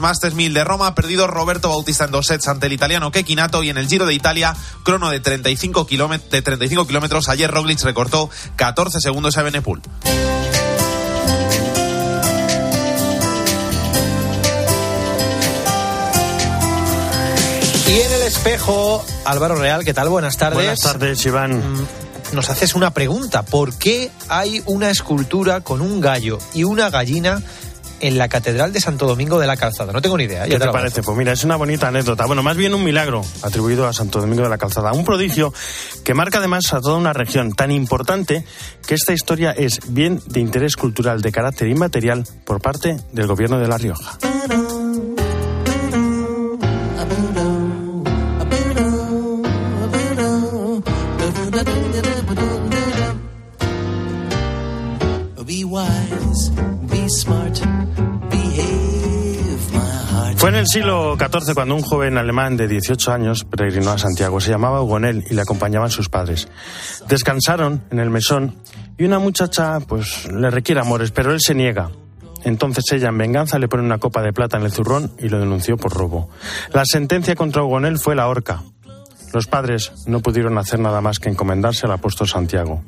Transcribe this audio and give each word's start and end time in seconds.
Masters 0.00 0.34
1000 0.34 0.54
de 0.54 0.64
Roma 0.64 0.86
ha 0.86 0.94
perdido 0.94 1.26
Roberto 1.26 1.68
Bautista 1.68 2.04
en 2.04 2.10
dos 2.10 2.26
sets 2.26 2.48
ante 2.48 2.66
el 2.66 2.72
italiano 2.72 3.10
Kekinato 3.10 3.62
y 3.62 3.70
en 3.70 3.78
el 3.78 3.88
Giro 3.88 4.06
de 4.06 4.14
Italia, 4.14 4.54
crono 4.84 5.10
de 5.10 5.20
35 5.20 5.86
kilómetros. 5.86 7.28
Ayer 7.28 7.50
Roglic 7.50 7.82
recortó 7.82 8.30
14 8.56 9.00
segundos 9.00 9.36
a 9.38 9.42
Benepul. 9.42 9.82
Y 17.88 18.00
en 18.00 18.12
el 18.12 18.22
espejo, 18.22 19.04
Álvaro 19.24 19.56
Real, 19.56 19.84
¿qué 19.84 19.92
tal? 19.92 20.08
Buenas 20.08 20.38
tardes. 20.38 20.54
Buenas 20.54 20.80
tardes, 20.80 21.26
Iván. 21.26 21.58
Mm, 21.58 21.86
nos 22.32 22.48
haces 22.48 22.74
una 22.74 22.94
pregunta. 22.94 23.42
¿Por 23.42 23.76
qué 23.76 24.10
hay 24.28 24.62
una 24.64 24.90
escultura 24.90 25.60
con 25.60 25.80
un 25.82 26.00
gallo 26.00 26.38
y 26.54 26.64
una 26.64 26.88
gallina 26.88 27.42
en 28.02 28.18
la 28.18 28.28
Catedral 28.28 28.72
de 28.72 28.80
Santo 28.80 29.06
Domingo 29.06 29.38
de 29.38 29.46
la 29.46 29.56
Calzada. 29.56 29.92
No 29.92 30.02
tengo 30.02 30.18
ni 30.18 30.24
idea. 30.24 30.44
¿Qué 30.44 30.58
te, 30.58 30.68
parece? 30.68 31.02
Pues 31.02 31.16
mira, 31.16 31.32
es 31.32 31.44
una 31.44 31.56
bonita 31.56 31.88
anécdota. 31.88 32.26
Bueno, 32.26 32.42
más 32.42 32.56
bien 32.56 32.74
un 32.74 32.84
milagro 32.84 33.22
atribuido 33.42 33.86
a 33.86 33.92
Santo 33.92 34.20
Domingo 34.20 34.42
de 34.42 34.50
la 34.50 34.58
Calzada. 34.58 34.92
Un 34.92 35.04
prodigio 35.04 35.54
que 36.04 36.12
marca 36.12 36.38
además 36.38 36.72
a 36.74 36.80
toda 36.80 36.98
una 36.98 37.12
región 37.12 37.52
tan 37.52 37.70
importante 37.70 38.44
que 38.86 38.94
esta 38.94 39.12
historia 39.12 39.52
es 39.52 39.80
bien 39.88 40.20
de 40.26 40.40
interés 40.40 40.76
cultural 40.76 41.22
de 41.22 41.32
carácter 41.32 41.68
inmaterial 41.68 42.24
por 42.44 42.60
parte 42.60 42.96
del 43.12 43.26
gobierno 43.26 43.58
de 43.58 43.68
La 43.68 43.78
Rioja. 43.78 44.18
Siglo 60.72 61.18
XIV 61.18 61.52
cuando 61.52 61.74
un 61.74 61.82
joven 61.82 62.16
alemán 62.16 62.56
de 62.56 62.66
18 62.66 63.12
años 63.12 63.44
peregrinó 63.44 63.90
a 63.90 63.98
Santiago. 63.98 64.40
Se 64.40 64.48
llamaba 64.48 64.80
Hugonel 64.80 65.22
y 65.28 65.34
le 65.34 65.42
acompañaban 65.42 65.90
sus 65.90 66.08
padres. 66.08 66.48
Descansaron 67.10 67.84
en 67.90 67.98
el 67.98 68.08
mesón 68.08 68.56
y 68.96 69.04
una 69.04 69.18
muchacha 69.18 69.80
pues 69.80 70.26
le 70.32 70.50
requiere 70.50 70.80
amores, 70.80 71.10
pero 71.10 71.30
él 71.30 71.40
se 71.42 71.54
niega. 71.54 71.90
Entonces 72.44 72.84
ella, 72.90 73.10
en 73.10 73.18
venganza, 73.18 73.58
le 73.58 73.68
pone 73.68 73.82
una 73.82 73.98
copa 73.98 74.22
de 74.22 74.32
plata 74.32 74.56
en 74.56 74.62
el 74.62 74.72
zurrón 74.72 75.12
y 75.18 75.28
lo 75.28 75.38
denunció 75.38 75.76
por 75.76 75.92
robo. 75.92 76.30
La 76.72 76.84
sentencia 76.86 77.34
contra 77.34 77.62
Hugonel 77.62 77.98
fue 77.98 78.14
la 78.14 78.28
horca. 78.28 78.62
Los 79.34 79.48
padres 79.48 79.92
no 80.06 80.20
pudieron 80.20 80.56
hacer 80.56 80.80
nada 80.80 81.02
más 81.02 81.18
que 81.18 81.28
encomendarse 81.28 81.84
al 81.84 81.92
apóstol 81.92 82.28
Santiago. 82.28 82.82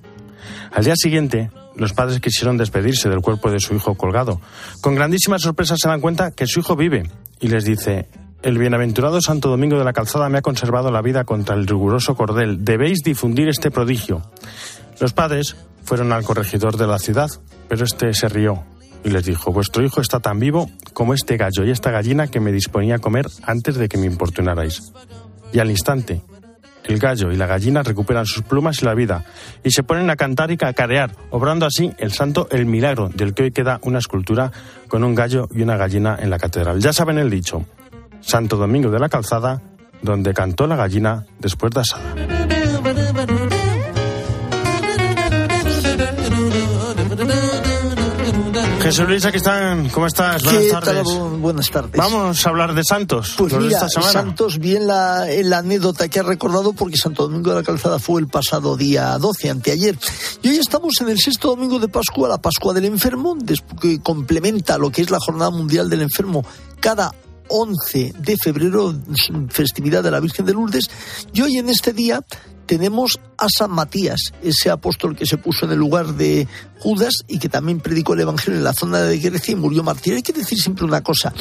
Al 0.72 0.84
día 0.84 0.96
siguiente, 0.96 1.50
los 1.76 1.92
padres 1.92 2.20
quisieron 2.20 2.56
despedirse 2.56 3.10
del 3.10 3.20
cuerpo 3.20 3.50
de 3.50 3.60
su 3.60 3.74
hijo 3.74 3.94
colgado. 3.94 4.40
Con 4.80 4.94
grandísima 4.94 5.38
sorpresa 5.38 5.74
se 5.76 5.86
dan 5.86 6.00
cuenta 6.00 6.30
que 6.30 6.46
su 6.46 6.60
hijo 6.60 6.76
vive 6.76 7.10
y 7.44 7.48
les 7.48 7.66
dice, 7.66 8.08
el 8.42 8.56
bienaventurado 8.56 9.20
Santo 9.20 9.50
Domingo 9.50 9.76
de 9.76 9.84
la 9.84 9.92
Calzada 9.92 10.30
me 10.30 10.38
ha 10.38 10.42
conservado 10.42 10.90
la 10.90 11.02
vida 11.02 11.24
contra 11.24 11.54
el 11.54 11.66
riguroso 11.66 12.14
cordel. 12.14 12.64
Debéis 12.64 13.00
difundir 13.04 13.48
este 13.48 13.70
prodigio. 13.70 14.22
Los 14.98 15.12
padres 15.12 15.54
fueron 15.82 16.10
al 16.12 16.24
corregidor 16.24 16.78
de 16.78 16.86
la 16.86 16.98
ciudad, 16.98 17.28
pero 17.68 17.84
este 17.84 18.14
se 18.14 18.30
rió 18.30 18.64
y 19.04 19.10
les 19.10 19.26
dijo, 19.26 19.52
vuestro 19.52 19.84
hijo 19.84 20.00
está 20.00 20.20
tan 20.20 20.40
vivo 20.40 20.70
como 20.94 21.12
este 21.12 21.36
gallo 21.36 21.66
y 21.66 21.70
esta 21.70 21.90
gallina 21.90 22.28
que 22.28 22.40
me 22.40 22.50
disponía 22.50 22.94
a 22.94 22.98
comer 23.00 23.26
antes 23.42 23.74
de 23.74 23.90
que 23.90 23.98
me 23.98 24.06
importunarais. 24.06 24.80
Y 25.52 25.58
al 25.58 25.68
instante, 25.70 26.22
el 26.84 26.98
gallo 26.98 27.32
y 27.32 27.36
la 27.36 27.46
gallina 27.46 27.82
recuperan 27.82 28.26
sus 28.26 28.42
plumas 28.42 28.82
y 28.82 28.84
la 28.84 28.94
vida 28.94 29.24
y 29.62 29.70
se 29.70 29.82
ponen 29.82 30.10
a 30.10 30.16
cantar 30.16 30.50
y 30.50 30.56
cacarear, 30.56 31.10
obrando 31.30 31.66
así 31.66 31.92
el 31.98 32.12
santo 32.12 32.48
el 32.50 32.66
milagro 32.66 33.08
del 33.08 33.34
que 33.34 33.44
hoy 33.44 33.50
queda 33.52 33.78
una 33.82 33.98
escultura 33.98 34.52
con 34.88 35.04
un 35.04 35.14
gallo 35.14 35.48
y 35.54 35.62
una 35.62 35.76
gallina 35.76 36.16
en 36.20 36.30
la 36.30 36.38
catedral. 36.38 36.80
Ya 36.80 36.92
saben 36.92 37.18
el 37.18 37.30
dicho, 37.30 37.64
Santo 38.20 38.56
Domingo 38.56 38.90
de 38.90 38.98
la 38.98 39.08
Calzada, 39.08 39.62
donde 40.02 40.34
cantó 40.34 40.66
la 40.66 40.76
gallina 40.76 41.24
después 41.38 41.72
de 41.72 41.80
asada. 41.80 42.53
Jesús 48.84 49.08
Luis, 49.08 49.24
aquí 49.24 49.38
están. 49.38 49.88
¿Cómo 49.88 50.06
estás? 50.06 50.42
Buenas 50.42 50.68
tardes. 50.68 51.04
Buenas 51.38 51.70
tardes. 51.70 51.92
Vamos 51.96 52.46
a 52.46 52.50
hablar 52.50 52.74
de 52.74 52.84
Santos. 52.84 53.34
Pues 53.38 53.54
mira, 53.54 53.88
Santos, 53.88 54.58
bien 54.58 54.86
la, 54.86 55.24
la, 55.42 55.58
anécdota 55.58 56.06
que 56.08 56.20
ha 56.20 56.22
recordado, 56.22 56.74
porque 56.74 56.98
Santo 56.98 57.22
Domingo 57.22 57.48
de 57.48 57.56
la 57.56 57.62
Calzada 57.62 57.98
fue 57.98 58.20
el 58.20 58.28
pasado 58.28 58.76
día 58.76 59.16
12, 59.16 59.48
anteayer. 59.48 59.96
Y 60.42 60.50
hoy 60.50 60.58
estamos 60.58 61.00
en 61.00 61.08
el 61.08 61.18
sexto 61.18 61.48
domingo 61.48 61.78
de 61.78 61.88
Pascua, 61.88 62.28
la 62.28 62.36
Pascua 62.36 62.74
del 62.74 62.84
Enfermo, 62.84 63.38
que 63.80 64.02
complementa 64.02 64.76
lo 64.76 64.90
que 64.90 65.00
es 65.00 65.10
la 65.10 65.18
Jornada 65.18 65.50
Mundial 65.50 65.88
del 65.88 66.02
Enfermo 66.02 66.44
cada 66.78 67.14
11 67.48 68.14
de 68.18 68.36
febrero, 68.36 68.94
festividad 69.50 70.02
de 70.02 70.10
la 70.10 70.20
Virgen 70.20 70.46
de 70.46 70.52
Lourdes. 70.52 70.90
Y 71.32 71.42
hoy 71.42 71.58
en 71.58 71.68
este 71.68 71.92
día 71.92 72.24
tenemos 72.66 73.20
a 73.36 73.46
San 73.48 73.70
Matías, 73.70 74.32
ese 74.42 74.70
apóstol 74.70 75.16
que 75.16 75.26
se 75.26 75.36
puso 75.36 75.66
en 75.66 75.72
el 75.72 75.78
lugar 75.78 76.14
de 76.14 76.48
Judas 76.80 77.12
y 77.28 77.38
que 77.38 77.48
también 77.48 77.80
predicó 77.80 78.14
el 78.14 78.20
Evangelio 78.20 78.58
en 78.58 78.64
la 78.64 78.72
zona 78.72 79.02
de 79.02 79.18
Grecia 79.18 79.52
y 79.52 79.56
murió 79.56 79.82
mártir. 79.82 80.14
Hay 80.14 80.22
que 80.22 80.32
decir 80.32 80.58
siempre 80.58 80.84
una 80.84 81.02
cosa, 81.02 81.32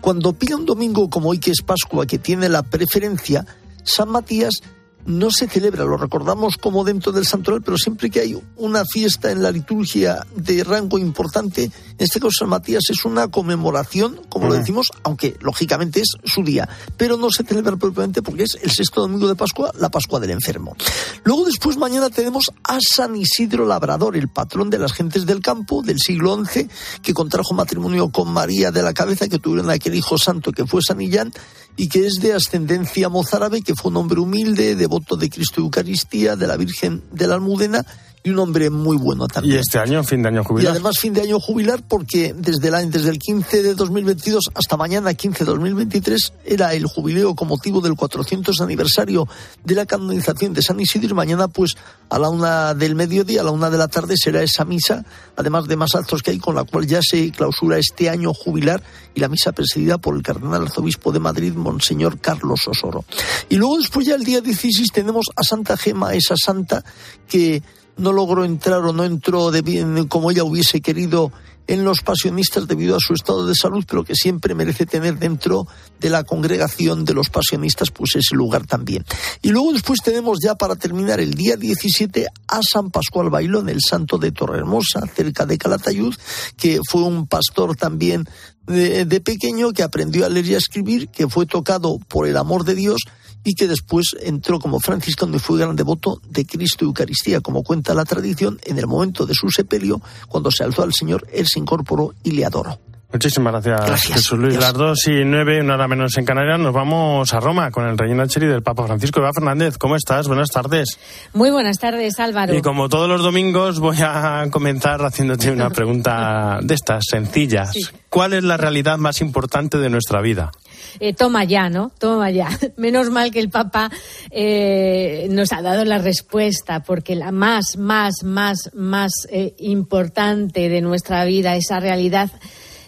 cuando 0.00 0.32
pilla 0.32 0.56
un 0.56 0.66
domingo 0.66 1.08
como 1.08 1.30
hoy 1.30 1.38
que 1.38 1.50
es 1.50 1.62
Pascua, 1.62 2.06
que 2.06 2.18
tiene 2.18 2.48
la 2.48 2.62
preferencia, 2.62 3.46
San 3.84 4.10
Matías 4.10 4.60
no 5.06 5.30
se 5.30 5.48
celebra, 5.48 5.84
lo 5.84 5.96
recordamos 5.96 6.56
como 6.56 6.84
dentro 6.84 7.12
del 7.12 7.26
santoral, 7.26 7.62
pero 7.62 7.78
siempre 7.78 8.10
que 8.10 8.20
hay 8.20 8.38
una 8.56 8.84
fiesta 8.84 9.30
en 9.30 9.42
la 9.42 9.50
liturgia 9.50 10.26
de 10.34 10.64
rango 10.64 10.98
importante, 10.98 11.64
en 11.64 11.72
este 11.98 12.18
caso 12.18 12.32
San 12.40 12.48
Matías 12.48 12.84
es 12.90 13.04
una 13.04 13.28
conmemoración, 13.28 14.20
como 14.28 14.48
lo 14.48 14.54
decimos, 14.54 14.90
aunque 15.04 15.36
lógicamente 15.40 16.00
es 16.00 16.16
su 16.24 16.42
día, 16.42 16.68
pero 16.96 17.16
no 17.16 17.30
se 17.30 17.44
celebra 17.44 17.76
propiamente 17.76 18.22
porque 18.22 18.42
es 18.42 18.58
el 18.60 18.70
sexto 18.70 19.00
domingo 19.00 19.28
de 19.28 19.36
Pascua, 19.36 19.72
la 19.78 19.90
Pascua 19.90 20.20
del 20.20 20.30
enfermo. 20.30 20.76
Luego 21.24 21.44
después 21.44 21.76
mañana 21.76 22.10
tenemos 22.10 22.50
a 22.64 22.78
San 22.80 23.16
Isidro 23.16 23.64
Labrador, 23.64 24.16
el 24.16 24.28
patrón 24.28 24.70
de 24.70 24.78
las 24.78 24.92
gentes 24.92 25.24
del 25.24 25.40
campo 25.40 25.82
del 25.82 25.98
siglo 25.98 26.44
XI, 26.44 26.68
que 27.02 27.14
contrajo 27.14 27.54
matrimonio 27.54 28.10
con 28.10 28.32
María 28.32 28.70
de 28.72 28.82
la 28.82 28.92
Cabeza, 28.92 29.28
que 29.28 29.38
tuvieron 29.38 29.70
aquel 29.70 29.94
hijo 29.94 30.18
santo 30.18 30.52
que 30.52 30.66
fue 30.66 30.82
San 30.82 31.00
Illán, 31.00 31.32
y 31.76 31.88
que 31.88 32.06
es 32.06 32.14
de 32.20 32.32
ascendencia 32.32 33.10
mozárabe, 33.10 33.60
que 33.60 33.74
fue 33.74 33.90
un 33.90 33.98
hombre 33.98 34.18
humilde, 34.18 34.74
devoto 34.74 34.95
de 35.16 35.30
Cristo 35.30 35.60
Eucaristía, 35.60 36.36
de 36.36 36.46
la 36.46 36.56
Virgen 36.56 37.02
de 37.12 37.26
la 37.26 37.34
Almudena 37.34 37.84
y 38.26 38.30
un 38.30 38.40
hombre 38.40 38.70
muy 38.70 38.96
bueno 38.96 39.28
también. 39.28 39.54
Y 39.54 39.58
este 39.60 39.78
año, 39.78 40.02
fin 40.02 40.20
de 40.20 40.28
año 40.30 40.42
jubilar. 40.42 40.64
Y 40.64 40.66
además 40.72 40.98
fin 40.98 41.12
de 41.12 41.20
año 41.20 41.38
jubilar 41.38 41.84
porque 41.86 42.34
desde, 42.36 42.72
la, 42.72 42.84
desde 42.84 43.10
el 43.10 43.20
15 43.20 43.62
de 43.62 43.74
2022 43.76 44.50
hasta 44.52 44.76
mañana 44.76 45.14
15 45.14 45.44
de 45.44 45.50
2023 45.52 46.32
era 46.44 46.74
el 46.74 46.86
jubileo 46.86 47.36
con 47.36 47.46
motivo 47.46 47.80
del 47.80 47.94
400 47.94 48.60
aniversario 48.60 49.28
de 49.62 49.74
la 49.76 49.86
canonización 49.86 50.54
de 50.54 50.62
San 50.62 50.80
Isidro 50.80 51.10
y 51.10 51.14
mañana 51.14 51.46
pues 51.46 51.76
a 52.10 52.18
la 52.18 52.28
una 52.28 52.74
del 52.74 52.96
mediodía, 52.96 53.42
a 53.42 53.44
la 53.44 53.52
una 53.52 53.70
de 53.70 53.78
la 53.78 53.86
tarde 53.86 54.16
será 54.16 54.42
esa 54.42 54.64
misa, 54.64 55.04
además 55.36 55.68
de 55.68 55.76
más 55.76 55.94
actos 55.94 56.20
que 56.24 56.32
hay 56.32 56.40
con 56.40 56.56
la 56.56 56.64
cual 56.64 56.84
ya 56.84 57.02
se 57.02 57.30
clausura 57.30 57.78
este 57.78 58.10
año 58.10 58.34
jubilar 58.34 58.82
y 59.14 59.20
la 59.20 59.28
misa 59.28 59.52
presidida 59.52 59.98
por 59.98 60.16
el 60.16 60.24
cardenal 60.24 60.62
arzobispo 60.62 61.12
de 61.12 61.20
Madrid, 61.20 61.54
Monseñor 61.54 62.18
Carlos 62.18 62.66
Osoro. 62.66 63.04
Y 63.48 63.54
luego 63.54 63.78
después 63.78 64.04
ya 64.04 64.16
el 64.16 64.24
día 64.24 64.40
16 64.40 64.90
tenemos 64.92 65.26
a 65.36 65.44
Santa 65.44 65.76
Gema, 65.76 66.14
esa 66.14 66.34
santa 66.36 66.84
que 67.28 67.62
no 67.96 68.12
logró 68.12 68.44
entrar 68.44 68.80
o 68.80 68.92
no 68.92 69.04
entró 69.04 69.50
de 69.50 69.62
bien 69.62 70.06
como 70.08 70.30
ella 70.30 70.44
hubiese 70.44 70.80
querido 70.80 71.32
en 71.66 71.84
los 71.84 72.02
pasionistas 72.02 72.68
debido 72.68 72.96
a 72.96 73.00
su 73.00 73.14
estado 73.14 73.46
de 73.46 73.54
salud, 73.54 73.84
pero 73.88 74.04
que 74.04 74.14
siempre 74.14 74.54
merece 74.54 74.86
tener 74.86 75.18
dentro 75.18 75.66
de 75.98 76.10
la 76.10 76.24
congregación 76.24 77.04
de 77.04 77.14
los 77.14 77.28
pasionistas 77.28 77.90
pues 77.90 78.14
ese 78.14 78.36
lugar 78.36 78.66
también. 78.66 79.04
Y 79.42 79.50
luego 79.50 79.72
después 79.72 80.00
tenemos 80.02 80.38
ya 80.42 80.54
para 80.54 80.76
terminar 80.76 81.20
el 81.20 81.34
día 81.34 81.56
17 81.56 82.26
a 82.48 82.60
San 82.62 82.90
Pascual 82.90 83.30
Bailón, 83.30 83.68
el 83.68 83.80
santo 83.80 84.18
de 84.18 84.32
Torrehermosa, 84.32 85.00
cerca 85.14 85.46
de 85.46 85.58
Calatayud, 85.58 86.14
que 86.56 86.80
fue 86.88 87.02
un 87.02 87.26
pastor 87.26 87.74
también 87.74 88.28
de, 88.66 89.04
de 89.04 89.20
pequeño 89.20 89.72
que 89.72 89.82
aprendió 89.82 90.24
a 90.24 90.28
leer 90.28 90.46
y 90.46 90.54
a 90.54 90.58
escribir, 90.58 91.08
que 91.08 91.28
fue 91.28 91.46
tocado 91.46 91.98
por 91.98 92.28
el 92.28 92.36
amor 92.36 92.64
de 92.64 92.74
Dios 92.74 93.00
y 93.46 93.54
que 93.54 93.68
después 93.68 94.16
entró 94.20 94.58
como 94.58 94.80
franciscano 94.80 95.36
y 95.36 95.38
fue 95.38 95.60
gran 95.60 95.76
devoto 95.76 96.20
de 96.28 96.44
Cristo 96.44 96.84
y 96.84 96.88
Eucaristía, 96.88 97.40
como 97.40 97.62
cuenta 97.62 97.94
la 97.94 98.04
tradición, 98.04 98.58
en 98.64 98.76
el 98.76 98.88
momento 98.88 99.24
de 99.24 99.34
su 99.34 99.50
sepelio, 99.50 100.02
cuando 100.26 100.50
se 100.50 100.64
alzó 100.64 100.82
al 100.82 100.92
Señor, 100.92 101.28
él 101.32 101.46
se 101.46 101.60
incorporó 101.60 102.12
y 102.24 102.32
le 102.32 102.44
adoró. 102.44 102.80
Muchísimas 103.12 103.64
gracias, 103.64 104.02
Jesús 104.02 104.38
Luis. 104.38 104.56
Las 104.56 104.72
dos 104.72 105.06
y 105.06 105.24
nueve, 105.24 105.60
una 105.60 105.74
hora 105.74 105.86
menos 105.86 106.18
en 106.18 106.24
Canarias, 106.24 106.58
nos 106.58 106.74
vamos 106.74 107.32
a 107.32 107.38
Roma 107.40 107.70
con 107.70 107.86
el 107.86 107.96
rey 107.96 108.10
Cheri 108.26 108.46
del 108.46 108.62
Papa 108.62 108.84
Francisco. 108.84 109.20
Eva 109.20 109.30
Fernández, 109.32 109.78
¿cómo 109.78 109.94
estás? 109.94 110.26
Buenas 110.26 110.50
tardes. 110.50 110.98
Muy 111.32 111.50
buenas 111.50 111.78
tardes, 111.78 112.18
Álvaro. 112.18 112.54
Y 112.54 112.62
como 112.62 112.88
todos 112.88 113.08
los 113.08 113.22
domingos, 113.22 113.78
voy 113.78 113.98
a 114.00 114.46
comenzar 114.50 115.00
haciéndote 115.02 115.52
una 115.52 115.70
pregunta 115.70 116.58
de 116.62 116.74
estas, 116.74 117.04
sencillas. 117.08 117.74
¿Cuál 118.10 118.32
es 118.32 118.42
la 118.42 118.56
realidad 118.56 118.98
más 118.98 119.20
importante 119.20 119.78
de 119.78 119.88
nuestra 119.88 120.20
vida? 120.20 120.50
Eh, 120.98 121.14
toma 121.14 121.44
ya, 121.44 121.68
¿no? 121.68 121.92
Toma 121.98 122.30
ya. 122.30 122.48
Menos 122.76 123.10
mal 123.10 123.30
que 123.30 123.40
el 123.40 123.50
Papa 123.50 123.90
eh, 124.30 125.28
nos 125.30 125.52
ha 125.52 125.62
dado 125.62 125.84
la 125.84 125.98
respuesta, 125.98 126.82
porque 126.82 127.14
la 127.14 127.30
más, 127.30 127.76
más, 127.76 128.24
más, 128.24 128.70
más 128.74 129.12
eh, 129.30 129.54
importante 129.58 130.68
de 130.68 130.80
nuestra 130.80 131.24
vida, 131.24 131.56
esa 131.56 131.78
realidad 131.78 132.30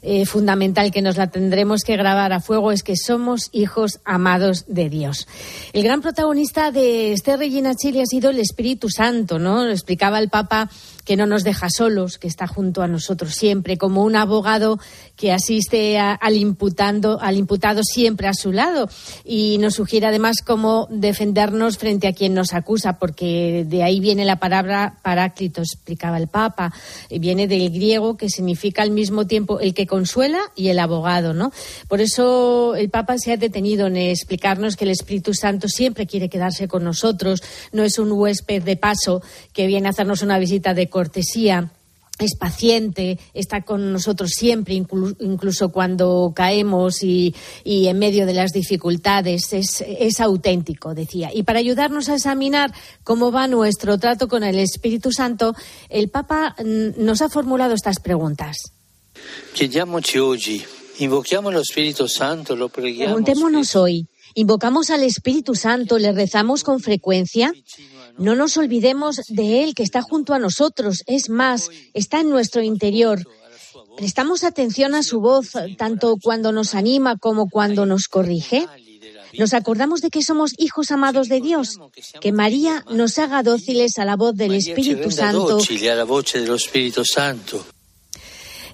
eh, 0.03 0.27
fundamental 0.27 0.91
que 0.91 1.03
nos 1.03 1.17
la 1.17 1.29
tendremos 1.29 1.83
que 1.83 1.97
grabar 1.97 2.33
a 2.33 2.41
fuego 2.41 2.73
es 2.73 2.83
que 2.83 2.97
somos 2.97 3.49
hijos 3.53 4.01
amados 4.05 4.65
de 4.69 4.89
Dios. 4.89 5.27
El 5.73 5.83
gran 5.83 6.01
protagonista 6.03 6.71
de 6.71 7.13
este 7.13 7.37
Regina 7.37 7.75
Chile 7.75 8.03
ha 8.03 8.07
sido 8.07 8.31
el 8.31 8.39
Espíritu 8.39 8.89
Santo, 8.91 9.39
¿no? 9.39 9.69
Explicaba 9.69 10.19
el 10.19 10.29
Papa 10.29 10.71
que 11.05 11.17
no 11.17 11.27
nos 11.27 11.43
deja 11.43 11.71
solos, 11.71 12.19
que 12.19 12.29
está 12.29 12.47
junto 12.47 12.83
a 12.83 12.87
nosotros 12.87 13.33
siempre, 13.33 13.79
como 13.79 14.05
un 14.05 14.15
abogado 14.15 14.79
que 15.19 15.33
asiste 15.33 15.99
al, 15.99 16.37
imputando, 16.37 17.21
al 17.21 17.37
imputado 17.37 17.83
siempre 17.83 18.29
a 18.29 18.35
su 18.35 18.53
lado. 18.53 18.89
Y 19.25 19.59
nos 19.59 19.75
sugiere 19.75 20.07
además 20.07 20.43
cómo 20.47 20.87
defendernos 20.91 21.77
frente 21.77 22.07
a 22.07 22.13
quien 22.13 22.35
nos 22.35 22.55
acusa, 22.55 23.01
porque 23.01 23.67
de 23.67 23.83
ahí 23.83 23.99
viene 23.99 24.25
la 24.25 24.37
palabra 24.37 24.99
paráclito, 25.03 25.61
explicaba 25.61 26.19
el 26.19 26.29
Papa. 26.29 26.73
Viene 27.11 27.49
del 27.49 27.69
griego 27.71 28.17
que 28.17 28.31
significa 28.31 28.83
al 28.83 28.93
mismo 28.93 29.27
tiempo 29.27 29.59
el 29.59 29.75
que 29.75 29.89
consuela 29.89 30.39
y 30.55 30.69
el 30.69 30.79
abogado, 30.79 31.35
¿no? 31.35 31.51
Por 31.89 32.01
eso 32.01 32.77
el 32.77 32.89
Papa 32.89 33.19
se 33.19 33.33
ha 33.33 33.37
detenido 33.37 33.89
en 33.89 33.97
explicarnos 33.97 34.77
que 34.77 34.85
el 34.85 34.93
Espíritu 34.93 35.35
Santo 35.35 35.69
siempre 35.69 36.07
quiere 36.07 36.29
quedarse 36.29 36.69
con 36.69 36.85
nosotros, 36.85 37.43
no 37.73 37.83
es 37.83 37.99
un 37.99 38.13
huésped 38.13 38.63
de 38.63 38.77
paso 38.77 39.21
que 39.53 39.67
viene 39.67 39.89
a 39.89 39.91
hacernos 39.91 40.23
una 40.23 40.39
visita 40.39 40.75
de 40.75 40.89
cortesía 40.89 41.73
es 42.19 42.37
paciente, 42.37 43.19
está 43.35 43.63
con 43.63 43.93
nosotros 43.93 44.31
siempre, 44.31 44.75
incluso 44.75 45.71
cuando 45.71 46.33
caemos 46.35 47.03
y, 47.03 47.35
en 47.65 47.99
medio 47.99 48.27
de 48.27 48.35
las 48.35 48.53
dificultades, 48.53 49.53
es, 49.53 49.83
es, 49.87 50.21
auténtico, 50.21 50.95
decía. 50.95 51.31
Y 51.33 51.43
para 51.45 51.59
ayudarnos 51.59 52.09
a 52.09 52.15
examinar 52.15 52.73
cómo 53.05 53.31
va 53.31 53.47
nuestro 53.47 53.99
trato 53.99 54.29
con 54.29 54.43
el 54.43 54.59
Espíritu 54.59 55.13
Santo, 55.13 55.55
el 55.89 56.09
Papa 56.09 56.57
mm, 56.59 57.05
nos 57.05 57.23
ha 57.23 57.29
formulado 57.29 57.75
estas 57.75 58.01
preguntas. 58.01 58.57
Preguntémonos 63.07 63.77
hoy, 63.77 64.09
¿invocamos 64.35 64.91
al 64.91 65.05
Espíritu 65.05 65.55
Santo, 65.55 65.99
le 65.99 66.13
rezamos 66.13 66.65
con 66.65 66.81
frecuencia? 66.81 67.53
No 68.19 68.35
nos 68.35 68.57
olvidemos 68.57 69.17
de 69.29 69.63
Él 69.63 69.75
que 69.75 69.83
está 69.83 70.03
junto 70.03 70.35
a 70.35 70.39
nosotros, 70.39 71.03
es 71.07 71.31
más, 71.31 71.71
está 71.95 72.21
en 72.21 72.31
nuestro 72.31 72.63
interior. 72.63 73.27
¿Prestamos 73.97 74.45
atención 74.45 74.95
a 74.95 75.03
su 75.03 75.21
voz 75.21 75.53
tanto 75.77 76.17
cuando 76.23 76.53
nos 76.53 76.75
anima 76.75 77.17
como 77.17 77.49
cuando 77.49 77.87
nos 77.87 78.09
corrige? 78.09 78.67
Nos 79.37 79.55
acordamos 79.55 80.01
de 80.01 80.11
que 80.11 80.23
somos 80.23 80.53
hijos 80.59 80.91
amados 80.91 81.29
de 81.29 81.41
Dios, 81.41 81.79
que 82.21 82.33
María 82.33 82.85
nos 82.91 83.19
haga 83.19 83.43
dóciles 83.43 83.99
a 83.99 84.05
la 84.05 84.17
voz 84.17 84.35
del 84.35 84.55
Espíritu 84.55 85.11
Santo. 85.11 85.61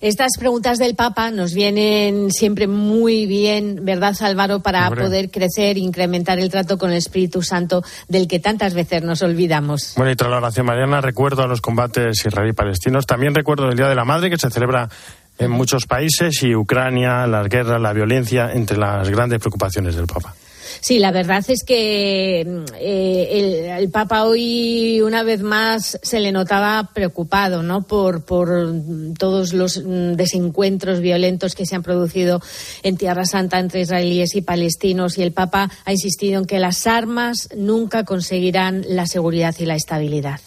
Estas 0.05 0.33
preguntas 0.39 0.77
del 0.77 0.97
Papa 0.97 1.31
nos 1.31 1.55
vienen 1.55 2.31
siempre 2.31 2.67
muy 2.67 3.25
bien, 3.25 3.87
¿verdad, 3.87 4.15
Álvaro? 4.21 4.61
Para 4.61 4.91
poder 4.91 5.31
crecer, 5.31 5.79
incrementar 5.79 6.39
el 6.39 6.51
trato 6.51 6.77
con 6.77 6.91
el 6.91 6.99
Espíritu 6.99 7.41
Santo 7.41 7.83
del 8.06 8.29
que 8.29 8.39
tantas 8.39 8.75
veces 8.75 9.03
nos 9.03 9.23
olvidamos. 9.23 9.95
Bueno, 9.97 10.12
y 10.12 10.15
tras 10.15 10.31
la 10.31 10.37
oración 10.37 10.67
mariana 10.67 11.01
recuerdo 11.01 11.43
a 11.43 11.47
los 11.47 11.62
combates 11.62 12.23
israelí-palestinos. 12.27 13.06
También 13.06 13.35
recuerdo 13.35 13.67
el 13.71 13.79
Día 13.79 13.89
de 13.89 13.95
la 13.95 14.05
Madre 14.05 14.29
que 14.29 14.37
se 14.37 14.51
celebra 14.51 14.91
en 15.39 15.51
muchos 15.51 15.87
países 15.87 16.43
y 16.43 16.55
Ucrania, 16.55 17.27
las 17.27 17.49
guerras, 17.49 17.81
la 17.81 17.95
violencia, 17.95 18.53
entre 18.53 18.77
las 18.77 19.09
grandes 19.09 19.39
preocupaciones 19.39 19.97
del 19.97 20.06
Papa. 20.06 20.35
Sí, 20.81 20.99
la 20.99 21.12
verdad 21.12 21.44
es 21.49 21.65
que 21.65 22.44
mm, 22.47 22.75
eh, 22.79 23.76
el, 23.79 23.91
Papa 23.91 24.25
hoy 24.25 25.00
una 25.00 25.23
vez 25.23 25.43
más 25.43 25.99
se 26.03 26.21
le 26.21 26.32
notaba 26.32 26.91
preocupado, 26.94 27.62
¿no? 27.62 27.82
Por, 27.82 28.25
por 28.25 28.73
todos 29.19 29.53
los 29.53 29.79
mm, 29.79 30.15
desencuentros 30.15 31.00
violentos 31.00 31.55
que 31.55 31.67
se 31.67 31.76
han 31.76 31.82
producido 31.82 32.41
en 32.82 32.97
Tierra 32.97 33.25
Santa 33.25 33.59
entre 33.59 33.82
israelíes 33.82 34.35
y 34.35 34.43
palestinos 34.43 35.19
y 35.19 35.23
el 35.23 35.32
Papa 35.32 35.71
ha 35.85 35.93
insistido 35.93 36.41
en 36.41 36.47
que 36.47 36.59
las 36.59 36.87
armas 36.87 37.49
nunca 37.56 38.05
conseguirán 38.05 38.85
la 38.88 39.06
seguridad 39.06 39.55
y 39.59 39.67
la 39.67 39.77
estabilidad. 39.77 40.41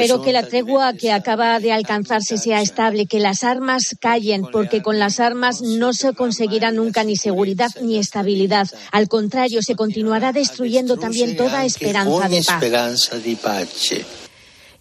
Espero 0.00 0.22
que 0.22 0.32
la 0.32 0.46
tregua 0.46 0.92
que 0.94 1.12
acaba 1.12 1.60
de 1.60 1.72
alcanzarse 1.72 2.38
sea 2.38 2.60
estable, 2.62 3.06
que 3.06 3.20
las 3.20 3.44
armas 3.44 3.96
callen, 4.00 4.46
porque 4.50 4.82
con 4.82 4.98
las 4.98 5.20
armas 5.20 5.60
no 5.60 5.92
se 5.92 6.12
conseguirá 6.14 6.72
nunca 6.72 7.04
ni 7.04 7.16
seguridad 7.16 7.70
ni 7.80 7.98
estabilidad. 7.98 8.68
Al 8.90 9.08
contrario, 9.08 9.60
se 9.62 9.74
continuará 9.74 10.32
destruyendo 10.32 10.96
también 10.96 11.36
toda 11.36 11.64
esperanza 11.64 12.28
de 12.28 12.42
paz. 12.42 12.62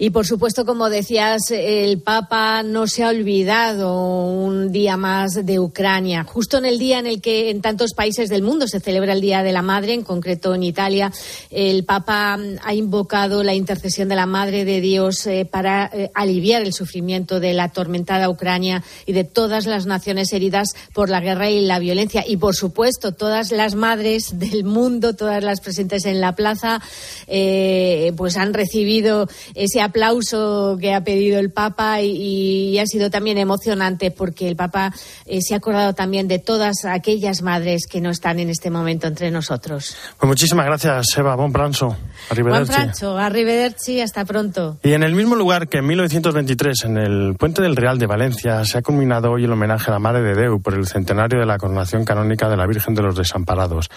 Y 0.03 0.09
por 0.09 0.25
supuesto, 0.25 0.65
como 0.65 0.89
decías, 0.89 1.51
el 1.51 2.01
Papa 2.01 2.63
no 2.63 2.87
se 2.87 3.03
ha 3.03 3.09
olvidado 3.09 4.31
un 4.31 4.71
día 4.71 4.97
más 4.97 5.45
de 5.45 5.59
Ucrania. 5.59 6.23
Justo 6.23 6.57
en 6.57 6.65
el 6.65 6.79
día 6.79 6.97
en 6.97 7.05
el 7.05 7.21
que 7.21 7.51
en 7.51 7.61
tantos 7.61 7.93
países 7.93 8.27
del 8.27 8.41
mundo 8.41 8.67
se 8.67 8.79
celebra 8.79 9.13
el 9.13 9.21
Día 9.21 9.43
de 9.43 9.51
la 9.51 9.61
Madre, 9.61 9.93
en 9.93 10.01
concreto 10.01 10.55
en 10.55 10.63
Italia, 10.63 11.11
el 11.51 11.83
Papa 11.83 12.39
ha 12.63 12.73
invocado 12.73 13.43
la 13.43 13.53
intercesión 13.53 14.09
de 14.09 14.15
la 14.15 14.25
Madre 14.25 14.65
de 14.65 14.81
Dios 14.81 15.27
eh, 15.27 15.45
para 15.45 15.91
eh, 15.93 16.09
aliviar 16.15 16.63
el 16.63 16.73
sufrimiento 16.73 17.39
de 17.39 17.53
la 17.53 17.65
atormentada 17.65 18.27
Ucrania 18.27 18.83
y 19.05 19.13
de 19.13 19.23
todas 19.23 19.67
las 19.67 19.85
naciones 19.85 20.33
heridas 20.33 20.69
por 20.95 21.11
la 21.11 21.19
guerra 21.19 21.51
y 21.51 21.61
la 21.61 21.77
violencia. 21.77 22.23
Y 22.27 22.37
por 22.37 22.55
supuesto, 22.55 23.11
todas 23.11 23.51
las 23.51 23.75
madres 23.75 24.39
del 24.39 24.63
mundo, 24.63 25.15
todas 25.15 25.43
las 25.43 25.61
presentes 25.61 26.05
en 26.05 26.21
la 26.21 26.33
plaza, 26.33 26.81
eh, 27.27 28.13
pues 28.17 28.35
han 28.35 28.55
recibido 28.55 29.29
ese 29.53 29.90
aplauso 29.91 30.77
que 30.79 30.93
ha 30.93 31.03
pedido 31.03 31.39
el 31.39 31.51
Papa 31.51 32.01
y, 32.01 32.79
ha 32.79 32.85
sido 32.85 33.09
también 33.09 33.37
emocionante 33.37 34.09
porque 34.09 34.47
el 34.47 34.55
Papa 34.55 34.91
eh, 35.25 35.41
se 35.41 35.53
ha 35.53 35.57
acordado 35.57 35.93
también 35.93 36.27
de 36.27 36.39
todas 36.39 36.85
aquellas 36.85 37.41
madres 37.41 37.85
que 37.89 38.01
no 38.01 38.09
están 38.09 38.39
en 38.39 38.49
este 38.49 38.71
momento 38.71 39.07
entre 39.07 39.29
nosotros. 39.29 39.95
Pues 40.17 40.27
muchísimas 40.27 40.65
gracias, 40.65 41.05
Eva. 41.17 41.35
Bon 41.35 41.51
pranzo. 41.51 41.95
Arrivederci. 42.29 42.71
Bon 42.71 42.75
pranzo. 42.75 43.17
Arrivederci. 43.17 44.01
Hasta 44.01 44.25
pronto. 44.25 44.77
Y 44.81 44.93
en 44.93 45.03
el 45.03 45.13
mismo 45.13 45.35
lugar 45.35 45.67
que 45.67 45.79
en 45.79 45.87
1923, 45.87 46.85
en 46.85 46.97
el 46.97 47.35
Puente 47.35 47.61
del 47.61 47.75
Real 47.75 47.99
de 47.99 48.07
Valencia, 48.07 48.63
se 48.65 48.77
ha 48.77 48.81
culminado 48.81 49.31
hoy 49.31 49.43
el 49.43 49.51
homenaje 49.51 49.91
a 49.91 49.93
la 49.93 49.99
Madre 49.99 50.21
de 50.21 50.35
Deu 50.35 50.61
por 50.61 50.73
el 50.73 50.87
centenario 50.87 51.39
de 51.39 51.45
la 51.45 51.57
coronación 51.57 52.05
canónica 52.05 52.49
de 52.49 52.57
la 52.57 52.65
Virgen 52.65 52.95
de 52.95 53.03
los 53.03 53.15
Desamparados. 53.15 53.89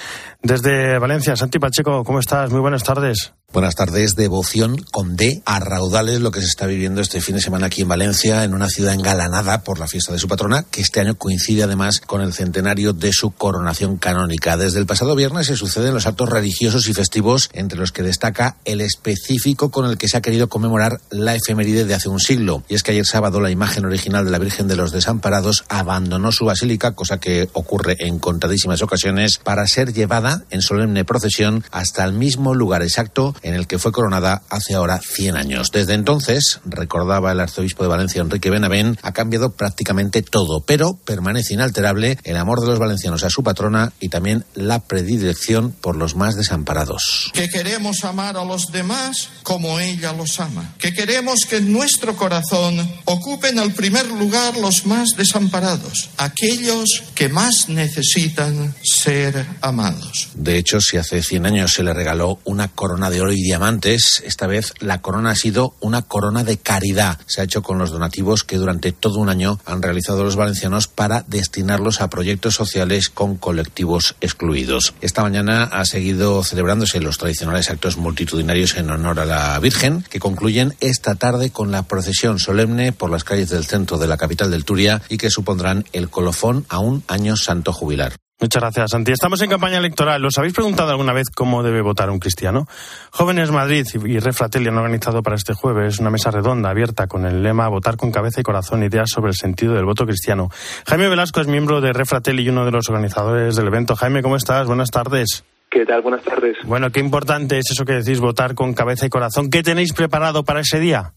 Desde 0.42 0.98
Valencia, 0.98 1.36
Santi 1.36 1.58
Pacheco, 1.58 2.04
¿cómo 2.04 2.18
estás? 2.18 2.50
Muy 2.50 2.60
buenas 2.60 2.82
tardes. 2.82 3.32
Buenas 3.54 3.76
tardes. 3.76 4.16
Devoción 4.16 4.78
con 4.90 5.14
D 5.14 5.40
a 5.44 5.60
raudales 5.60 6.20
lo 6.20 6.32
que 6.32 6.40
se 6.40 6.46
está 6.46 6.66
viviendo 6.66 7.00
este 7.00 7.20
fin 7.20 7.36
de 7.36 7.40
semana 7.40 7.66
aquí 7.66 7.82
en 7.82 7.88
Valencia, 7.88 8.42
en 8.42 8.52
una 8.52 8.68
ciudad 8.68 8.94
engalanada 8.94 9.62
por 9.62 9.78
la 9.78 9.86
fiesta 9.86 10.12
de 10.12 10.18
su 10.18 10.26
patrona, 10.26 10.64
que 10.64 10.80
este 10.80 10.98
año 10.98 11.14
coincide 11.14 11.62
además 11.62 12.00
con 12.00 12.20
el 12.20 12.32
centenario 12.32 12.92
de 12.92 13.12
su 13.12 13.30
coronación 13.30 13.96
canónica. 13.96 14.56
Desde 14.56 14.80
el 14.80 14.86
pasado 14.86 15.14
viernes 15.14 15.46
se 15.46 15.54
suceden 15.54 15.94
los 15.94 16.08
actos 16.08 16.30
religiosos 16.30 16.88
y 16.88 16.94
festivos, 16.94 17.48
entre 17.52 17.78
los 17.78 17.92
que 17.92 18.02
destaca 18.02 18.56
el 18.64 18.80
específico 18.80 19.70
con 19.70 19.88
el 19.88 19.98
que 19.98 20.08
se 20.08 20.16
ha 20.16 20.20
querido 20.20 20.48
conmemorar 20.48 21.00
la 21.10 21.36
efeméride 21.36 21.84
de 21.84 21.94
hace 21.94 22.08
un 22.08 22.18
siglo. 22.18 22.64
Y 22.68 22.74
es 22.74 22.82
que 22.82 22.90
ayer 22.90 23.06
sábado 23.06 23.40
la 23.40 23.52
imagen 23.52 23.84
original 23.84 24.24
de 24.24 24.32
la 24.32 24.40
Virgen 24.40 24.66
de 24.66 24.74
los 24.74 24.90
Desamparados 24.90 25.64
abandonó 25.68 26.32
su 26.32 26.44
basílica, 26.44 26.96
cosa 26.96 27.20
que 27.20 27.48
ocurre 27.52 27.98
en 28.00 28.18
contadísimas 28.18 28.82
ocasiones, 28.82 29.38
para 29.38 29.64
ser 29.68 29.92
llevada 29.92 30.42
en 30.50 30.60
solemne 30.60 31.04
procesión 31.04 31.62
hasta 31.70 32.04
el 32.04 32.14
mismo 32.14 32.52
lugar 32.52 32.82
exacto 32.82 33.32
en 33.44 33.54
el 33.54 33.68
que 33.68 33.78
fue 33.78 33.92
coronada 33.92 34.42
hace 34.50 34.74
ahora 34.74 35.00
100 35.00 35.36
años. 35.36 35.70
Desde 35.70 35.94
entonces, 35.94 36.60
recordaba 36.64 37.30
el 37.30 37.40
arzobispo 37.40 37.84
de 37.84 37.90
Valencia, 37.90 38.22
Enrique 38.22 38.50
Benavén, 38.50 38.98
ha 39.02 39.12
cambiado 39.12 39.52
prácticamente 39.52 40.22
todo, 40.22 40.60
pero 40.60 40.94
permanece 41.04 41.54
inalterable 41.54 42.18
el 42.24 42.36
amor 42.36 42.60
de 42.60 42.66
los 42.66 42.78
valencianos 42.78 43.22
a 43.22 43.30
su 43.30 43.44
patrona 43.44 43.92
y 44.00 44.08
también 44.08 44.44
la 44.54 44.80
predilección 44.80 45.72
por 45.72 45.96
los 45.96 46.16
más 46.16 46.36
desamparados. 46.36 47.30
Que 47.34 47.48
queremos 47.48 48.04
amar 48.04 48.36
a 48.36 48.44
los 48.44 48.72
demás 48.72 49.28
como 49.42 49.78
ella 49.78 50.12
los 50.12 50.40
ama. 50.40 50.74
Que 50.78 50.94
queremos 50.94 51.40
que 51.48 51.58
en 51.58 51.72
nuestro 51.72 52.16
corazón 52.16 52.76
ocupen 53.04 53.58
al 53.58 53.72
primer 53.72 54.06
lugar 54.08 54.56
los 54.56 54.86
más 54.86 55.10
desamparados, 55.16 56.08
aquellos 56.16 57.02
que 57.14 57.28
más 57.28 57.68
necesitan 57.68 58.74
ser 58.82 59.46
amados. 59.60 60.28
De 60.34 60.56
hecho, 60.56 60.80
si 60.80 60.96
hace 60.96 61.22
100 61.22 61.46
años 61.46 61.72
se 61.72 61.82
le 61.82 61.92
regaló 61.92 62.38
una 62.44 62.68
corona 62.68 63.10
de 63.10 63.20
y 63.32 63.42
diamantes, 63.42 64.22
esta 64.24 64.46
vez 64.46 64.74
la 64.80 65.00
corona 65.00 65.30
ha 65.30 65.36
sido 65.36 65.74
una 65.80 66.02
corona 66.02 66.44
de 66.44 66.58
caridad. 66.58 67.18
Se 67.26 67.40
ha 67.40 67.44
hecho 67.44 67.62
con 67.62 67.78
los 67.78 67.90
donativos 67.90 68.44
que 68.44 68.56
durante 68.56 68.92
todo 68.92 69.18
un 69.18 69.28
año 69.28 69.60
han 69.64 69.82
realizado 69.82 70.24
los 70.24 70.36
valencianos 70.36 70.88
para 70.88 71.24
destinarlos 71.26 72.00
a 72.00 72.10
proyectos 72.10 72.54
sociales 72.54 73.08
con 73.08 73.36
colectivos 73.36 74.16
excluidos. 74.20 74.94
Esta 75.00 75.22
mañana 75.22 75.64
ha 75.64 75.84
seguido 75.84 76.42
celebrándose 76.42 77.00
los 77.00 77.18
tradicionales 77.18 77.70
actos 77.70 77.96
multitudinarios 77.96 78.76
en 78.76 78.90
honor 78.90 79.20
a 79.20 79.24
la 79.24 79.58
Virgen, 79.58 80.04
que 80.08 80.20
concluyen 80.20 80.74
esta 80.80 81.14
tarde 81.14 81.50
con 81.50 81.70
la 81.70 81.84
procesión 81.84 82.38
solemne 82.38 82.92
por 82.92 83.10
las 83.10 83.24
calles 83.24 83.50
del 83.50 83.64
centro 83.64 83.98
de 83.98 84.06
la 84.06 84.16
capital 84.16 84.50
del 84.50 84.64
Turia 84.64 85.02
y 85.08 85.18
que 85.18 85.30
supondrán 85.30 85.84
el 85.92 86.10
colofón 86.10 86.66
a 86.68 86.78
un 86.78 87.04
año 87.08 87.36
santo 87.36 87.72
jubilar. 87.72 88.14
Muchas 88.40 88.60
gracias, 88.60 88.90
Santi. 88.90 89.12
Estamos 89.12 89.40
en 89.42 89.50
campaña 89.50 89.78
electoral. 89.78 90.24
¿Os 90.24 90.36
habéis 90.38 90.54
preguntado 90.54 90.90
alguna 90.90 91.12
vez 91.12 91.30
cómo 91.30 91.62
debe 91.62 91.82
votar 91.82 92.10
un 92.10 92.18
cristiano? 92.18 92.66
Jóvenes 93.10 93.52
Madrid 93.52 93.86
y 94.04 94.18
Red 94.18 94.32
Fratelli 94.32 94.68
han 94.68 94.76
organizado 94.76 95.22
para 95.22 95.36
este 95.36 95.54
jueves 95.54 96.00
una 96.00 96.10
mesa 96.10 96.32
redonda 96.32 96.70
abierta 96.70 97.06
con 97.06 97.26
el 97.26 97.42
lema 97.44 97.68
Votar 97.68 97.96
con 97.96 98.10
cabeza 98.10 98.40
y 98.40 98.42
corazón, 98.42 98.82
ideas 98.82 99.08
sobre 99.08 99.30
el 99.30 99.36
sentido 99.36 99.74
del 99.74 99.84
voto 99.84 100.04
cristiano. 100.04 100.48
Jaime 100.86 101.08
Velasco 101.08 101.40
es 101.40 101.46
miembro 101.46 101.80
de 101.80 101.92
Red 101.92 102.06
Fratelli 102.06 102.42
y 102.42 102.48
uno 102.48 102.64
de 102.64 102.72
los 102.72 102.88
organizadores 102.88 103.54
del 103.54 103.68
evento. 103.68 103.94
Jaime, 103.94 104.20
¿cómo 104.20 104.36
estás? 104.36 104.66
Buenas 104.66 104.90
tardes. 104.90 105.44
¿Qué 105.70 105.86
tal? 105.86 106.02
Buenas 106.02 106.22
tardes. 106.22 106.56
Bueno, 106.64 106.90
qué 106.90 107.00
importante 107.00 107.58
es 107.58 107.70
eso 107.70 107.84
que 107.84 107.94
decís, 107.94 108.18
votar 108.18 108.54
con 108.54 108.74
cabeza 108.74 109.06
y 109.06 109.10
corazón. 109.10 109.48
¿Qué 109.48 109.62
tenéis 109.62 109.92
preparado 109.92 110.44
para 110.44 110.60
ese 110.60 110.80
día? 110.80 111.14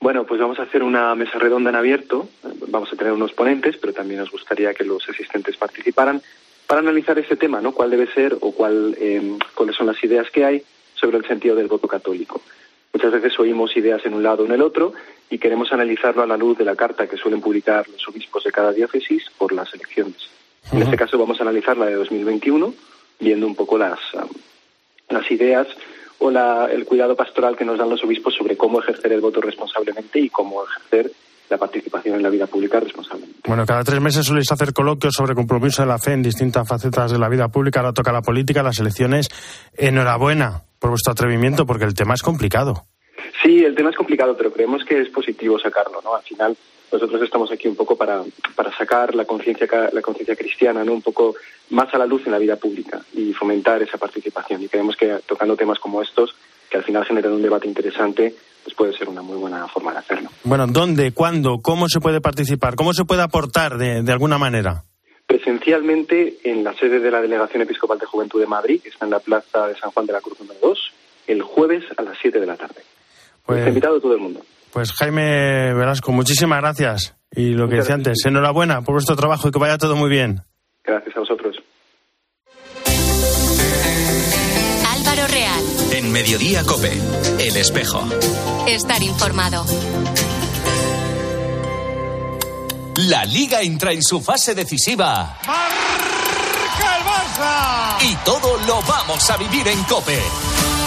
Bueno, 0.00 0.24
pues 0.26 0.40
vamos 0.40 0.58
a 0.58 0.64
hacer 0.64 0.82
una 0.82 1.14
mesa 1.14 1.38
redonda 1.38 1.70
en 1.70 1.76
abierto. 1.76 2.28
Vamos 2.68 2.92
a 2.92 2.96
tener 2.96 3.12
unos 3.12 3.32
ponentes, 3.32 3.76
pero 3.78 3.92
también 3.92 4.20
nos 4.20 4.30
gustaría 4.30 4.74
que 4.74 4.84
los 4.84 5.08
asistentes 5.08 5.56
participaran 5.56 6.20
para 6.66 6.80
analizar 6.80 7.18
ese 7.18 7.36
tema, 7.36 7.60
¿no? 7.60 7.72
¿Cuál 7.72 7.90
debe 7.90 8.06
ser 8.12 8.36
o 8.40 8.52
cuál, 8.52 8.96
eh, 8.98 9.38
cuáles 9.54 9.76
son 9.76 9.86
las 9.86 10.02
ideas 10.02 10.30
que 10.30 10.44
hay 10.44 10.62
sobre 10.94 11.18
el 11.18 11.26
sentido 11.26 11.54
del 11.56 11.68
voto 11.68 11.88
católico? 11.88 12.40
Muchas 12.92 13.12
veces 13.12 13.38
oímos 13.38 13.76
ideas 13.76 14.04
en 14.06 14.14
un 14.14 14.22
lado 14.22 14.44
o 14.44 14.46
en 14.46 14.52
el 14.52 14.62
otro 14.62 14.92
y 15.28 15.38
queremos 15.38 15.72
analizarlo 15.72 16.22
a 16.22 16.26
la 16.26 16.36
luz 16.36 16.56
de 16.56 16.64
la 16.64 16.76
carta 16.76 17.08
que 17.08 17.16
suelen 17.16 17.40
publicar 17.40 17.88
los 17.88 18.08
obispos 18.08 18.44
de 18.44 18.52
cada 18.52 18.72
diócesis 18.72 19.24
por 19.36 19.52
las 19.52 19.72
elecciones. 19.74 20.28
En 20.72 20.80
este 20.80 20.96
caso 20.96 21.18
vamos 21.18 21.38
a 21.40 21.42
analizar 21.42 21.76
la 21.76 21.86
de 21.86 21.94
2021, 21.94 22.72
viendo 23.20 23.46
un 23.46 23.54
poco 23.54 23.76
las, 23.76 23.98
um, 24.14 24.28
las 25.08 25.30
ideas 25.30 25.66
o 26.18 26.30
la, 26.30 26.68
el 26.70 26.84
cuidado 26.84 27.16
pastoral 27.16 27.56
que 27.56 27.64
nos 27.64 27.78
dan 27.78 27.90
los 27.90 28.02
obispos 28.04 28.34
sobre 28.34 28.56
cómo 28.56 28.80
ejercer 28.80 29.12
el 29.12 29.20
voto 29.20 29.40
responsablemente 29.40 30.20
y 30.20 30.30
cómo 30.30 30.64
ejercer 30.64 31.10
la 31.50 31.58
participación 31.58 32.16
en 32.16 32.22
la 32.22 32.30
vida 32.30 32.46
pública 32.46 32.80
responsablemente. 32.80 33.40
Bueno, 33.46 33.66
cada 33.66 33.84
tres 33.84 34.00
meses 34.00 34.26
soléis 34.26 34.50
hacer 34.50 34.72
coloquios 34.72 35.14
sobre 35.14 35.34
compromiso 35.34 35.82
de 35.82 35.88
la 35.88 35.98
fe 35.98 36.12
en 36.12 36.22
distintas 36.22 36.66
facetas 36.66 37.12
de 37.12 37.18
la 37.18 37.28
vida 37.28 37.48
pública. 37.48 37.80
Ahora 37.80 37.92
toca 37.92 38.12
la 38.12 38.22
política, 38.22 38.62
las 38.62 38.78
elecciones. 38.78 39.28
Enhorabuena 39.76 40.62
por 40.78 40.90
vuestro 40.90 41.12
atrevimiento, 41.12 41.66
porque 41.66 41.84
el 41.84 41.94
tema 41.94 42.14
es 42.14 42.22
complicado. 42.22 42.84
Sí, 43.42 43.64
el 43.64 43.74
tema 43.74 43.90
es 43.90 43.96
complicado, 43.96 44.36
pero 44.36 44.52
creemos 44.52 44.84
que 44.84 45.00
es 45.00 45.08
positivo 45.10 45.58
sacarlo, 45.58 46.00
¿no? 46.02 46.14
Al 46.14 46.22
final, 46.22 46.56
nosotros 46.92 47.22
estamos 47.22 47.50
aquí 47.50 47.68
un 47.68 47.76
poco 47.76 47.96
para, 47.96 48.22
para 48.54 48.74
sacar 48.76 49.14
la 49.14 49.24
conciencia 49.24 49.66
la 49.92 50.02
conciencia 50.02 50.36
cristiana, 50.36 50.84
¿no? 50.84 50.92
Un 50.92 51.02
poco 51.02 51.34
más 51.70 51.92
a 51.94 51.98
la 51.98 52.06
luz 52.06 52.22
en 52.26 52.32
la 52.32 52.38
vida 52.38 52.56
pública 52.56 53.00
y 53.12 53.32
fomentar 53.32 53.82
esa 53.82 53.98
participación. 53.98 54.62
Y 54.62 54.68
creemos 54.68 54.96
que 54.96 55.20
tocando 55.26 55.56
temas 55.56 55.78
como 55.78 56.02
estos, 56.02 56.34
que 56.70 56.78
al 56.78 56.84
final 56.84 57.04
generan 57.04 57.32
un 57.32 57.42
debate 57.42 57.68
interesante, 57.68 58.34
pues 58.64 58.74
puede 58.74 58.96
ser 58.96 59.08
una 59.08 59.22
muy 59.22 59.36
buena 59.36 59.68
forma 59.68 59.92
de 59.92 59.98
hacerlo. 59.98 60.30
Bueno, 60.42 60.66
¿dónde, 60.66 61.12
cuándo, 61.12 61.60
cómo 61.62 61.88
se 61.88 62.00
puede 62.00 62.20
participar? 62.20 62.74
¿Cómo 62.74 62.92
se 62.94 63.04
puede 63.04 63.22
aportar 63.22 63.76
de, 63.76 64.02
de 64.02 64.12
alguna 64.12 64.38
manera? 64.38 64.82
Presencialmente 65.26 66.38
en 66.44 66.64
la 66.64 66.74
sede 66.74 66.98
de 67.00 67.10
la 67.10 67.20
Delegación 67.20 67.62
Episcopal 67.62 67.98
de 67.98 68.06
Juventud 68.06 68.40
de 68.40 68.46
Madrid, 68.46 68.80
que 68.82 68.88
está 68.88 69.04
en 69.04 69.10
la 69.10 69.20
Plaza 69.20 69.68
de 69.68 69.76
San 69.76 69.90
Juan 69.90 70.06
de 70.06 70.14
la 70.14 70.20
Cruz 70.20 70.40
número 70.40 70.58
2, 70.62 70.92
el 71.28 71.42
jueves 71.42 71.84
a 71.96 72.02
las 72.02 72.16
7 72.20 72.40
de 72.40 72.46
la 72.46 72.56
tarde. 72.56 72.82
Pues, 73.44 73.58
está 73.58 73.68
invitado 73.68 74.00
todo 74.00 74.14
el 74.14 74.20
mundo. 74.20 74.40
Pues 74.72 74.92
Jaime 74.92 75.74
Velasco, 75.74 76.10
muchísimas 76.10 76.60
gracias. 76.60 77.14
Y 77.30 77.54
lo 77.54 77.68
que 77.68 77.76
decía 77.76 77.94
antes, 77.94 78.24
enhorabuena 78.26 78.82
por 78.82 78.94
vuestro 78.94 79.16
trabajo 79.16 79.48
y 79.48 79.50
que 79.50 79.58
vaya 79.58 79.78
todo 79.78 79.96
muy 79.96 80.08
bien. 80.08 80.40
Gracias 80.84 81.16
a 81.16 81.20
vosotros. 81.20 81.63
En 86.04 86.12
Mediodía 86.12 86.62
Cope, 86.64 86.92
El 87.38 87.56
Espejo. 87.56 88.06
Estar 88.66 89.02
informado. 89.02 89.64
La 92.96 93.24
Liga 93.24 93.62
entra 93.62 93.90
en 93.90 94.02
su 94.02 94.20
fase 94.20 94.54
decisiva. 94.54 95.38
¡Marca 95.46 96.96
el 96.98 97.04
Barça! 97.04 98.12
Y 98.12 98.16
todo 98.16 98.58
lo 98.66 98.82
vamos 98.82 99.30
a 99.30 99.38
vivir 99.38 99.66
en 99.66 99.82
Cope. 99.84 100.20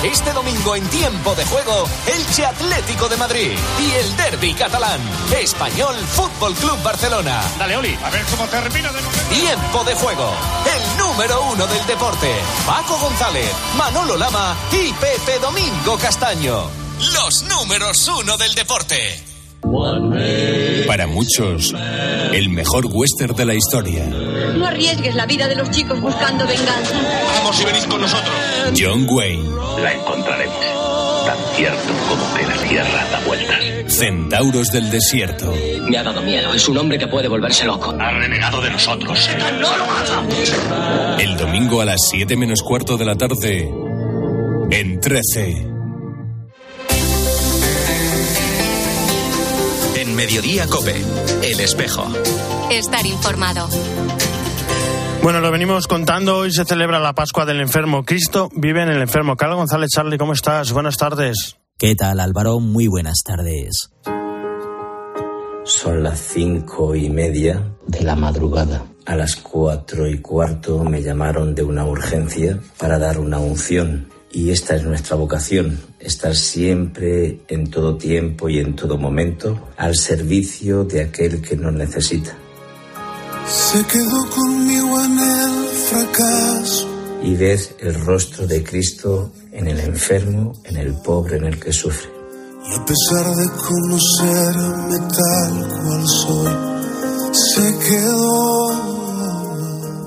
Este 0.03 0.31
domingo 0.31 0.75
en 0.75 0.87
tiempo 0.89 1.33
de 1.33 1.43
juego, 1.45 1.85
Elche 2.05 2.45
Atlético 2.45 3.09
de 3.09 3.17
Madrid 3.17 3.51
y 3.79 3.91
el 3.93 4.15
Derby 4.15 4.53
catalán. 4.53 5.01
Español 5.41 5.95
Fútbol 5.95 6.53
Club 6.53 6.81
Barcelona. 6.83 7.41
Dale, 7.57 7.77
Oli, 7.77 7.97
a 8.03 8.09
ver 8.11 8.23
cómo 8.25 8.45
termina 8.47 8.91
de 8.91 9.01
Tiempo 9.35 9.83
de 9.83 9.95
juego. 9.95 10.31
El 10.65 10.97
número 10.99 11.41
uno 11.51 11.65
del 11.65 11.85
deporte. 11.87 12.31
Paco 12.67 12.97
González, 12.99 13.51
Manolo 13.75 14.17
Lama 14.17 14.55
y 14.71 14.93
Pepe 14.93 15.39
Domingo 15.39 15.97
Castaño. 15.97 16.69
Los 17.13 17.43
números 17.43 18.07
uno 18.07 18.37
del 18.37 18.53
deporte. 18.53 19.23
Para 20.87 21.05
muchos, 21.05 21.75
el 22.33 22.49
mejor 22.49 22.85
western 22.89 23.35
de 23.35 23.45
la 23.45 23.53
historia. 23.53 24.05
No 24.05 24.65
arriesgues 24.65 25.13
la 25.15 25.25
vida 25.25 25.47
de 25.47 25.55
los 25.55 25.69
chicos 25.69 25.99
buscando 25.99 26.47
venganza. 26.47 26.95
Vamos 27.37 27.57
si 27.57 27.65
venís 27.65 27.85
con 27.85 28.01
nosotros. 28.01 28.33
John 28.77 29.05
Wayne. 29.09 29.43
La 29.81 29.93
encontraremos. 29.93 30.57
Tan 31.25 31.37
cierto 31.55 31.93
como 32.07 32.33
que 32.35 32.43
la 32.43 32.69
tierra 32.69 33.07
da 33.11 33.19
vueltas. 33.25 33.57
Centauros 33.87 34.71
del 34.71 34.89
desierto. 34.89 35.53
Me 35.89 35.97
ha 35.97 36.03
dado 36.03 36.21
miedo. 36.21 36.53
Es 36.53 36.67
un 36.69 36.77
hombre 36.77 36.97
que 36.97 37.07
puede 37.07 37.27
volverse 37.27 37.65
loco. 37.65 37.93
Ha 37.99 38.11
renegado 38.11 38.61
de 38.61 38.71
nosotros. 38.71 39.29
¡No 39.59 39.77
lo 39.77 39.83
hagas! 39.83 41.19
El 41.19 41.35
domingo 41.37 41.81
a 41.81 41.85
las 41.85 41.99
7 42.11 42.35
menos 42.37 42.61
cuarto 42.61 42.95
de 42.95 43.05
la 43.05 43.15
tarde. 43.15 43.69
En 44.71 44.99
13. 44.99 45.76
En 50.07 50.15
Mediodía 50.15 50.67
Cope, 50.67 50.95
El 51.43 51.59
Espejo. 51.59 52.07
Estar 52.71 53.05
informado. 53.05 53.67
Bueno, 55.21 55.41
lo 55.41 55.51
venimos 55.51 55.87
contando. 55.87 56.37
Hoy 56.37 56.53
se 56.53 56.63
celebra 56.63 56.99
la 56.99 57.11
Pascua 57.11 57.45
del 57.45 57.59
Enfermo. 57.59 58.05
Cristo 58.05 58.49
vive 58.55 58.83
en 58.83 58.89
el 58.89 59.01
enfermo. 59.01 59.35
Carlos 59.35 59.57
González 59.57 59.89
Charlie, 59.93 60.17
¿cómo 60.17 60.31
estás? 60.31 60.71
Buenas 60.71 60.95
tardes. 60.95 61.57
¿Qué 61.77 61.93
tal, 61.95 62.21
Álvaro? 62.21 62.59
Muy 62.59 62.87
buenas 62.87 63.21
tardes. 63.25 63.89
Son 65.65 66.03
las 66.03 66.19
cinco 66.19 66.95
y 66.95 67.09
media 67.09 67.75
de 67.85 68.01
la 68.01 68.15
madrugada. 68.15 68.85
A 69.05 69.15
las 69.15 69.35
cuatro 69.35 70.07
y 70.07 70.21
cuarto 70.21 70.85
me 70.85 71.01
llamaron 71.01 71.53
de 71.53 71.63
una 71.63 71.85
urgencia 71.85 72.59
para 72.77 72.97
dar 72.97 73.19
una 73.19 73.39
unción. 73.39 74.07
Y 74.31 74.51
esta 74.51 74.75
es 74.75 74.83
nuestra 74.83 75.15
vocación, 75.15 75.79
estar 75.99 76.35
siempre, 76.35 77.41
en 77.47 77.69
todo 77.69 77.97
tiempo 77.97 78.49
y 78.49 78.59
en 78.59 78.75
todo 78.75 78.97
momento, 78.97 79.69
al 79.77 79.95
servicio 79.95 80.83
de 80.83 81.03
aquel 81.03 81.41
que 81.41 81.55
nos 81.55 81.73
necesita. 81.73 82.37
Se 83.47 83.83
quedó 83.85 84.29
conmigo 84.29 85.03
en 85.05 85.19
el 85.19 85.67
fracaso. 85.89 86.87
Y 87.23 87.35
ver 87.35 87.59
el 87.79 87.95
rostro 88.05 88.45
de 88.45 88.63
Cristo 88.63 89.31
en 89.51 89.67
el 89.67 89.79
enfermo, 89.79 90.53
en 90.65 90.77
el 90.77 90.93
pobre, 90.95 91.37
en 91.37 91.45
el 91.45 91.59
que 91.59 91.73
sufre. 91.73 92.09
Y 92.69 92.73
a 92.73 92.85
pesar 92.85 93.35
de 93.35 93.49
conocerme 93.49 94.97
tal 94.99 95.67
cual 95.67 96.07
soy, 96.07 96.53
se 97.33 97.79
quedó. 97.79 98.47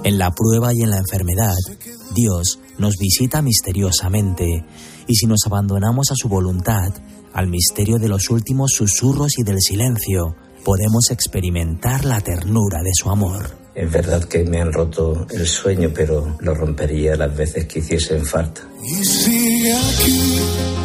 En 0.04 0.18
la 0.18 0.30
prueba 0.30 0.72
y 0.72 0.82
en 0.82 0.90
la 0.90 0.98
enfermedad, 0.98 1.56
Dios 2.14 2.58
nos 2.78 2.96
visita 2.96 3.42
misteriosamente 3.42 4.64
y 5.06 5.14
si 5.14 5.26
nos 5.26 5.40
abandonamos 5.46 6.10
a 6.10 6.14
su 6.16 6.28
voluntad, 6.28 6.92
al 7.32 7.48
misterio 7.48 7.98
de 7.98 8.08
los 8.08 8.30
últimos 8.30 8.72
susurros 8.72 9.38
y 9.38 9.42
del 9.42 9.60
silencio, 9.60 10.36
podemos 10.64 11.10
experimentar 11.10 12.04
la 12.04 12.20
ternura 12.20 12.82
de 12.82 12.90
su 12.92 13.10
amor. 13.10 13.58
Es 13.74 13.90
verdad 13.90 14.24
que 14.24 14.44
me 14.44 14.60
han 14.60 14.72
roto 14.72 15.26
el 15.30 15.46
sueño, 15.46 15.90
pero 15.94 16.36
lo 16.40 16.54
rompería 16.54 17.16
las 17.16 17.34
veces 17.36 17.66
que 17.66 17.78
hiciesen 17.78 18.26
falta. 18.26 18.62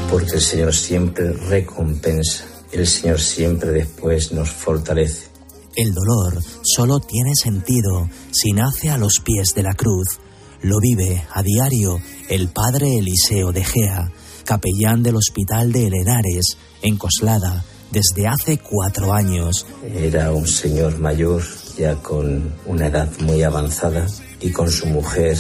Porque 0.10 0.36
el 0.36 0.42
Señor 0.42 0.74
siempre 0.74 1.34
recompensa, 1.34 2.46
el 2.72 2.86
Señor 2.86 3.20
siempre 3.20 3.72
después 3.72 4.32
nos 4.32 4.50
fortalece. 4.50 5.28
El 5.76 5.94
dolor 5.94 6.42
solo 6.64 7.00
tiene 7.00 7.32
sentido 7.36 8.08
si 8.32 8.54
nace 8.54 8.90
a 8.90 8.98
los 8.98 9.20
pies 9.22 9.54
de 9.56 9.64
la 9.64 9.74
cruz. 9.74 10.20
Lo 10.66 10.80
vive 10.80 11.24
a 11.32 11.44
diario 11.44 12.00
el 12.28 12.48
padre 12.48 12.98
Eliseo 12.98 13.52
de 13.52 13.64
Gea, 13.64 14.12
capellán 14.46 15.04
del 15.04 15.16
Hospital 15.16 15.72
de 15.72 15.86
Herenares, 15.86 16.58
en 16.82 16.98
Coslada, 16.98 17.64
desde 17.92 18.28
hace 18.28 18.58
cuatro 18.58 19.14
años. 19.14 19.68
Era 19.84 20.32
un 20.32 20.48
señor 20.48 20.98
mayor, 20.98 21.44
ya 21.78 21.94
con 21.98 22.52
una 22.66 22.88
edad 22.88 23.08
muy 23.20 23.44
avanzada, 23.44 24.08
y 24.42 24.50
con 24.50 24.72
su 24.72 24.88
mujer, 24.88 25.38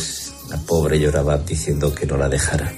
la 0.51 0.57
pobre 0.57 0.99
lloraba 0.99 1.39
diciendo 1.39 1.91
que 1.91 2.05
no 2.05 2.17
la 2.17 2.29
dejara. 2.29 2.71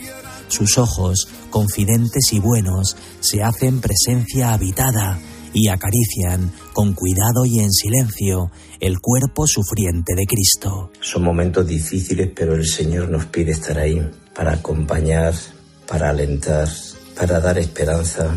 Sus 0.47 0.77
ojos, 0.77 1.27
confidentes 1.49 2.31
y 2.31 2.39
buenos, 2.39 2.95
se 3.19 3.43
hacen 3.43 3.81
presencia 3.81 4.53
habitada 4.53 5.19
y 5.59 5.69
acarician 5.69 6.51
con 6.71 6.93
cuidado 6.93 7.43
y 7.43 7.59
en 7.59 7.71
silencio 7.71 8.51
el 8.79 8.99
cuerpo 8.99 9.47
sufriente 9.47 10.13
de 10.15 10.27
Cristo. 10.27 10.91
Son 11.01 11.23
momentos 11.23 11.65
difíciles, 11.65 12.29
pero 12.35 12.53
el 12.53 12.67
Señor 12.67 13.09
nos 13.09 13.25
pide 13.25 13.53
estar 13.53 13.79
ahí 13.79 13.99
para 14.35 14.53
acompañar, 14.53 15.33
para 15.87 16.11
alentar, 16.11 16.69
para 17.17 17.39
dar 17.39 17.57
esperanza. 17.57 18.35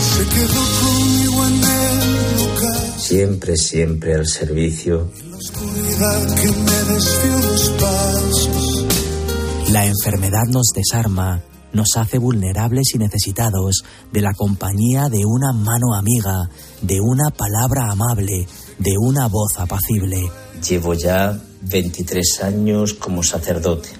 se 0.00 0.24
quedó 0.34 0.62
conmigo 0.82 1.46
en 1.46 1.54
el 1.54 2.36
local. 2.44 2.94
Siempre, 2.98 3.56
siempre 3.56 4.14
al 4.16 4.26
servicio. 4.26 5.12
La 5.30 5.36
oscuridad 5.36 6.34
que 6.34 6.48
me 6.48 6.92
desvió 6.92 7.38
los 7.52 7.70
pasos. 7.70 8.84
La 9.70 9.86
enfermedad 9.86 10.46
nos 10.48 10.66
desarma, 10.74 11.40
nos 11.72 11.96
hace 11.96 12.18
vulnerables 12.18 12.94
y 12.94 12.98
necesitados 12.98 13.84
de 14.12 14.20
la 14.20 14.32
compañía 14.34 15.08
de 15.08 15.24
una 15.24 15.52
mano 15.52 15.94
amiga, 15.94 16.48
de 16.82 17.00
una 17.00 17.30
palabra 17.30 17.90
amable, 17.90 18.46
de 18.78 18.92
una 18.98 19.26
voz 19.28 19.58
apacible. 19.58 20.30
Llevo 20.68 20.94
ya 20.94 21.38
23 21.62 22.42
años 22.42 22.94
como 22.94 23.22
sacerdote. 23.22 23.90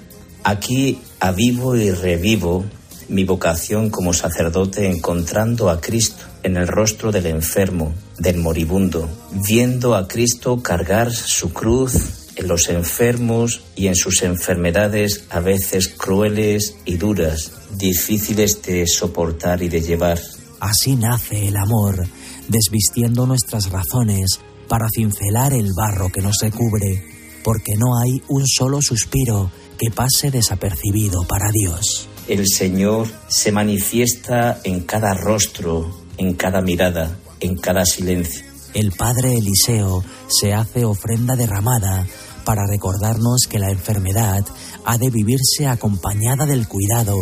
Aquí 0.43 0.99
avivo 1.19 1.75
y 1.75 1.91
revivo 1.91 2.65
mi 3.09 3.23
vocación 3.23 3.89
como 3.89 4.13
sacerdote 4.13 4.89
encontrando 4.89 5.69
a 5.69 5.81
Cristo 5.81 6.23
en 6.43 6.57
el 6.57 6.67
rostro 6.67 7.11
del 7.11 7.25
enfermo, 7.25 7.93
del 8.17 8.37
moribundo, 8.37 9.09
viendo 9.47 9.95
a 9.95 10.07
Cristo 10.07 10.61
cargar 10.61 11.11
su 11.11 11.51
cruz 11.51 12.28
en 12.39 12.47
los 12.47 12.69
enfermos 12.69 13.61
y 13.75 13.87
en 13.87 13.95
sus 13.95 14.23
enfermedades 14.23 15.25
a 15.29 15.41
veces 15.41 15.89
crueles 15.89 16.77
y 16.85 16.95
duras, 16.95 17.51
difíciles 17.77 18.61
de 18.61 18.87
soportar 18.87 19.61
y 19.61 19.67
de 19.67 19.81
llevar. 19.81 20.19
Así 20.61 20.95
nace 20.95 21.49
el 21.49 21.57
amor, 21.57 22.07
desvistiendo 22.47 23.27
nuestras 23.27 23.69
razones 23.69 24.39
para 24.69 24.87
cincelar 24.89 25.53
el 25.53 25.73
barro 25.75 26.09
que 26.09 26.21
nos 26.21 26.37
recubre, 26.41 27.03
porque 27.43 27.73
no 27.77 27.99
hay 27.99 28.21
un 28.29 28.47
solo 28.47 28.81
suspiro 28.81 29.51
que 29.77 29.91
pase 29.91 30.31
desapercibido 30.31 31.23
para 31.27 31.49
Dios. 31.51 32.07
El 32.29 32.45
Señor 32.47 33.07
se 33.27 33.51
manifiesta 33.51 34.61
en 34.63 34.81
cada 34.81 35.13
rostro, 35.13 36.03
en 36.17 36.35
cada 36.35 36.61
mirada, 36.61 37.17
en 37.41 37.57
cada 37.57 37.85
silencio. 37.85 38.45
El 38.73 38.91
Padre 38.91 39.33
Eliseo 39.33 40.03
se 40.27 40.53
hace 40.53 40.85
ofrenda 40.85 41.35
derramada 41.35 42.05
para 42.49 42.65
recordarnos 42.65 43.41
que 43.47 43.59
la 43.59 43.69
enfermedad 43.69 44.43
ha 44.83 44.97
de 44.97 45.11
vivirse 45.11 45.67
acompañada 45.67 46.47
del 46.47 46.67
cuidado, 46.67 47.15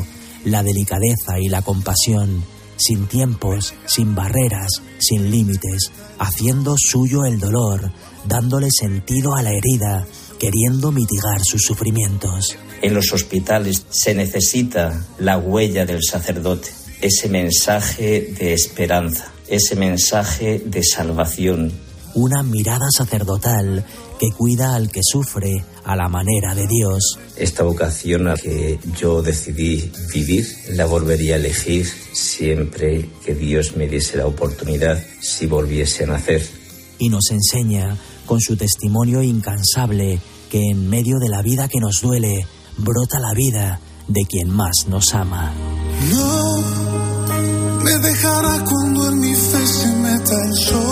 la 0.45 0.63
delicadeza 0.63 1.37
y 1.37 1.49
la 1.49 1.61
compasión, 1.63 2.45
sin 2.77 3.07
tiempos, 3.07 3.73
sin 3.87 4.15
barreras, 4.15 4.69
sin 4.99 5.29
límites, 5.29 5.91
haciendo 6.17 6.75
suyo 6.77 7.25
el 7.25 7.39
dolor, 7.39 7.91
dándole 8.25 8.69
sentido 8.71 9.35
a 9.35 9.41
la 9.41 9.51
herida, 9.51 10.07
queriendo 10.39 10.93
mitigar 10.93 11.41
sus 11.43 11.61
sufrimientos. 11.61 12.55
En 12.81 12.93
los 12.93 13.11
hospitales 13.11 13.85
se 13.89 14.15
necesita 14.15 15.07
la 15.19 15.37
huella 15.37 15.85
del 15.85 16.03
sacerdote, 16.09 16.69
ese 17.01 17.27
mensaje 17.27 18.33
de 18.39 18.53
esperanza, 18.53 19.29
ese 19.49 19.75
mensaje 19.75 20.63
de 20.65 20.83
salvación. 20.85 21.73
Una 22.13 22.43
mirada 22.43 22.87
sacerdotal 22.95 23.85
que 24.19 24.31
cuida 24.31 24.75
al 24.75 24.89
que 24.89 25.01
sufre 25.03 25.63
a 25.83 25.95
la 25.95 26.09
manera 26.09 26.53
de 26.55 26.67
Dios. 26.67 27.19
Esta 27.35 27.63
vocación 27.63 28.27
a 28.27 28.35
que 28.35 28.79
yo 28.97 29.21
decidí 29.21 29.91
vivir 30.13 30.47
la 30.71 30.85
volvería 30.85 31.35
a 31.35 31.37
elegir 31.37 31.87
siempre 32.13 33.09
que 33.25 33.35
Dios 33.35 33.75
me 33.75 33.87
diese 33.87 34.17
la 34.17 34.25
oportunidad 34.25 35.01
si 35.21 35.45
volviese 35.45 36.03
a 36.03 36.07
nacer. 36.07 36.47
Y 36.99 37.09
nos 37.09 37.29
enseña, 37.31 37.97
con 38.25 38.41
su 38.41 38.57
testimonio 38.57 39.21
incansable, 39.21 40.19
que 40.49 40.61
en 40.71 40.89
medio 40.89 41.19
de 41.19 41.29
la 41.29 41.41
vida 41.41 41.67
que 41.67 41.79
nos 41.79 42.01
duele, 42.01 42.47
brota 42.77 43.19
la 43.19 43.33
vida 43.33 43.79
de 44.07 44.21
quien 44.27 44.49
más 44.49 44.87
nos 44.87 45.13
ama. 45.13 45.53
No 46.09 46.57
me 47.83 47.97
dejará 47.99 48.63
cuando 48.63 49.09
en 49.09 49.19
mi 49.19 49.33
fe 49.33 49.67
se 49.67 49.87
meta 49.87 50.45
el 50.45 50.55
sol. 50.55 50.86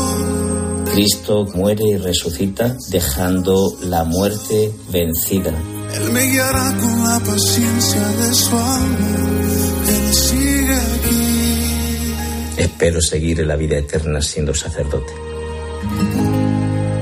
Cristo 0.96 1.46
muere 1.54 1.84
y 1.90 1.98
resucita 1.98 2.74
dejando 2.90 3.76
la 3.82 4.06
muerte 4.06 4.72
vencida. 4.90 5.52
Él 5.94 6.14
me 6.14 6.26
guiará 6.26 6.74
con 6.80 7.04
la 7.04 7.20
paciencia 7.20 8.00
de 8.00 8.34
su 8.34 8.58
amor. 8.58 9.42
Él 9.90 10.14
sigue 10.14 10.74
aquí. 10.74 12.62
Espero 12.62 13.02
seguir 13.02 13.42
en 13.42 13.50
la 13.50 13.58
vida 13.58 13.78
eterna 13.78 14.22
siendo 14.22 14.54
sacerdote. 14.54 15.12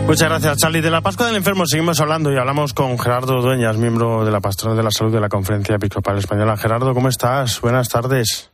Muchas 0.08 0.28
gracias, 0.28 0.58
Charlie. 0.58 0.82
De 0.82 0.90
la 0.90 1.02
Pascua 1.02 1.28
del 1.28 1.36
Enfermo 1.36 1.68
seguimos 1.68 2.00
hablando 2.00 2.34
y 2.34 2.38
hablamos 2.40 2.74
con 2.74 2.98
Gerardo 2.98 3.44
Dueñas, 3.44 3.78
miembro 3.78 4.26
de 4.26 4.32
la 4.32 4.42
Pastoral 4.42 4.76
de 4.76 4.82
la 4.82 4.90
Salud 4.90 5.14
de 5.14 5.22
la 5.22 5.30
Conferencia 5.30 5.76
Episcopal 5.76 6.18
Española. 6.18 6.58
Gerardo, 6.58 6.96
¿cómo 6.96 7.10
estás? 7.10 7.62
Buenas 7.62 7.90
tardes. 7.90 8.53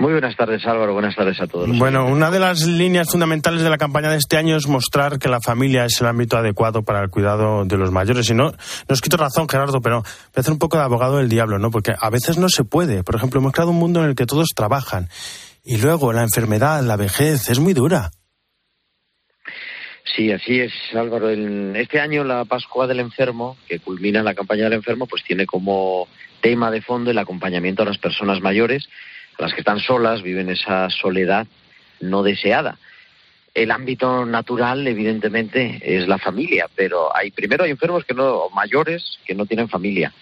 Muy 0.00 0.12
buenas 0.12 0.36
tardes, 0.36 0.64
Álvaro. 0.64 0.92
Buenas 0.92 1.16
tardes 1.16 1.40
a 1.40 1.48
todos. 1.48 1.68
Bueno, 1.76 2.06
una 2.06 2.30
de 2.30 2.38
las 2.38 2.64
líneas 2.64 3.10
fundamentales 3.10 3.62
de 3.62 3.68
la 3.68 3.78
campaña 3.78 4.10
de 4.10 4.18
este 4.18 4.36
año 4.36 4.56
es 4.56 4.68
mostrar 4.68 5.18
que 5.18 5.28
la 5.28 5.40
familia 5.40 5.84
es 5.84 6.00
el 6.00 6.06
ámbito 6.06 6.36
adecuado 6.36 6.84
para 6.84 7.02
el 7.02 7.10
cuidado 7.10 7.64
de 7.64 7.76
los 7.76 7.90
mayores. 7.90 8.30
Y 8.30 8.34
no, 8.34 8.52
no 8.52 8.56
os 8.88 9.00
quito 9.00 9.16
razón, 9.16 9.48
Gerardo, 9.48 9.80
pero 9.80 10.02
voy 10.02 10.32
a 10.36 10.40
hacer 10.40 10.52
un 10.52 10.60
poco 10.60 10.76
de 10.76 10.84
abogado 10.84 11.16
del 11.16 11.28
diablo, 11.28 11.58
¿no? 11.58 11.72
Porque 11.72 11.94
a 12.00 12.10
veces 12.10 12.38
no 12.38 12.48
se 12.48 12.62
puede. 12.62 13.02
Por 13.02 13.16
ejemplo, 13.16 13.40
hemos 13.40 13.52
creado 13.52 13.72
un 13.72 13.78
mundo 13.78 14.04
en 14.04 14.10
el 14.10 14.14
que 14.14 14.24
todos 14.24 14.50
trabajan. 14.54 15.08
Y 15.64 15.78
luego 15.78 16.12
la 16.12 16.22
enfermedad, 16.22 16.80
la 16.84 16.96
vejez, 16.96 17.50
es 17.50 17.58
muy 17.58 17.74
dura. 17.74 18.12
Sí, 20.14 20.30
así 20.30 20.60
es, 20.60 20.72
Álvaro. 20.94 21.28
En 21.28 21.74
este 21.74 22.00
año 22.00 22.22
la 22.22 22.44
Pascua 22.44 22.86
del 22.86 23.00
Enfermo, 23.00 23.56
que 23.68 23.80
culmina 23.80 24.22
la 24.22 24.34
campaña 24.34 24.64
del 24.64 24.74
enfermo, 24.74 25.08
pues 25.08 25.24
tiene 25.24 25.44
como 25.44 26.06
tema 26.40 26.70
de 26.70 26.82
fondo 26.82 27.10
el 27.10 27.18
acompañamiento 27.18 27.82
a 27.82 27.86
las 27.86 27.98
personas 27.98 28.40
mayores, 28.40 28.88
las 29.38 29.52
que 29.54 29.60
están 29.60 29.80
solas, 29.80 30.22
viven 30.22 30.50
esa 30.50 30.90
soledad 30.90 31.46
no 32.00 32.22
deseada. 32.22 32.78
El 33.54 33.70
ámbito 33.70 34.24
natural, 34.24 34.86
evidentemente, 34.86 35.80
es 35.82 36.06
la 36.06 36.18
familia, 36.18 36.68
pero 36.74 37.14
hay 37.16 37.30
primero 37.30 37.64
hay 37.64 37.70
enfermos 37.70 38.04
que 38.04 38.14
no 38.14 38.48
mayores 38.54 39.18
que 39.26 39.34
no 39.34 39.46
tienen 39.46 39.68
familia. 39.68 40.12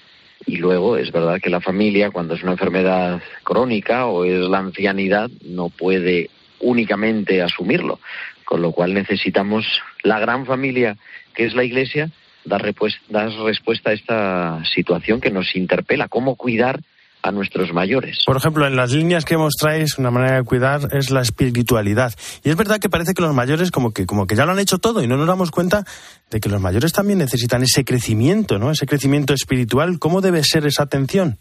Y 0.46 0.56
luego 0.56 0.96
es 0.96 1.10
verdad 1.10 1.40
que 1.40 1.50
la 1.50 1.60
familia, 1.60 2.10
cuando 2.10 2.34
es 2.34 2.42
una 2.42 2.52
enfermedad 2.52 3.20
crónica 3.42 4.06
o 4.06 4.24
es 4.24 4.48
la 4.48 4.58
ancianidad, 4.58 5.30
no 5.42 5.70
puede 5.70 6.30
únicamente 6.60 7.42
asumirlo 7.42 7.98
con 8.46 8.62
lo 8.62 8.72
cual 8.72 8.94
necesitamos 8.94 9.66
la 10.02 10.18
gran 10.18 10.46
familia 10.46 10.96
que 11.34 11.44
es 11.44 11.54
la 11.54 11.64
Iglesia 11.64 12.10
dar 12.46 12.62
respuesta 12.62 13.90
a 13.90 13.92
esta 13.92 14.64
situación 14.64 15.20
que 15.20 15.30
nos 15.30 15.54
interpela, 15.56 16.08
cómo 16.08 16.36
cuidar 16.36 16.80
a 17.26 17.32
nuestros 17.32 17.72
mayores. 17.72 18.22
Por 18.24 18.36
ejemplo, 18.36 18.66
en 18.66 18.76
las 18.76 18.92
líneas 18.92 19.24
que 19.24 19.36
mostráis, 19.36 19.98
una 19.98 20.12
manera 20.12 20.36
de 20.36 20.44
cuidar 20.44 20.88
es 20.92 21.10
la 21.10 21.22
espiritualidad. 21.22 22.14
Y 22.44 22.50
es 22.50 22.56
verdad 22.56 22.78
que 22.78 22.88
parece 22.88 23.14
que 23.14 23.22
los 23.22 23.34
mayores 23.34 23.72
como 23.72 23.92
que, 23.92 24.06
como 24.06 24.28
que 24.28 24.36
ya 24.36 24.46
lo 24.46 24.52
han 24.52 24.60
hecho 24.60 24.78
todo 24.78 25.02
y 25.02 25.08
no 25.08 25.16
nos 25.16 25.26
damos 25.26 25.50
cuenta 25.50 25.84
de 26.30 26.38
que 26.38 26.48
los 26.48 26.60
mayores 26.60 26.92
también 26.92 27.18
necesitan 27.18 27.64
ese 27.64 27.84
crecimiento, 27.84 28.58
¿no? 28.58 28.70
Ese 28.70 28.86
crecimiento 28.86 29.34
espiritual. 29.34 29.98
¿Cómo 29.98 30.20
debe 30.20 30.44
ser 30.44 30.66
esa 30.66 30.84
atención? 30.84 31.38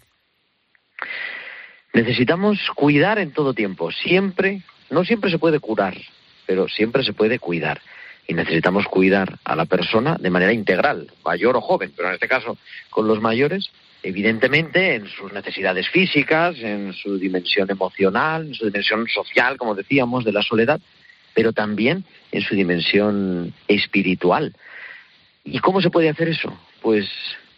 Necesitamos 1.94 2.58
cuidar 2.76 3.20
en 3.20 3.32
todo 3.32 3.54
tiempo. 3.54 3.92
Siempre, 3.92 4.64
no 4.90 5.06
siempre 5.06 5.30
se 5.30 5.38
puede 5.38 5.60
curar, 5.60 5.96
pero 6.48 6.68
siempre 6.68 7.04
se 7.04 7.14
puede 7.14 7.38
cuidar. 7.38 7.80
Y 8.28 8.34
necesitamos 8.34 8.86
cuidar 8.86 9.38
a 9.44 9.56
la 9.56 9.66
persona 9.66 10.18
de 10.20 10.32
manera 10.32 10.52
integral, 10.52 11.12
mayor 11.24 11.56
o 11.56 11.62
joven, 11.62 11.94
pero 11.96 12.08
en 12.08 12.16
este 12.16 12.28
caso 12.28 12.58
con 12.90 13.08
los 13.08 13.22
mayores, 13.22 13.70
evidentemente 14.06 14.96
en 14.96 15.08
sus 15.08 15.34
necesidades 15.34 15.90
físicas, 15.90 16.56
en 16.60 16.94
su 16.94 17.18
dimensión 17.18 17.70
emocional, 17.72 18.46
en 18.46 18.54
su 18.54 18.66
dimensión 18.66 19.08
social, 19.08 19.58
como 19.58 19.74
decíamos, 19.74 20.24
de 20.24 20.32
la 20.32 20.44
soledad, 20.44 20.80
pero 21.34 21.54
también 21.54 22.06
en 22.32 22.42
su 22.42 22.54
dimensión 22.54 23.52
espiritual. 23.68 24.54
¿Y 25.44 25.58
cómo 25.58 25.82
se 25.82 25.90
puede 25.90 26.10
hacer 26.10 26.30
eso? 26.30 26.56
Pues 26.82 27.10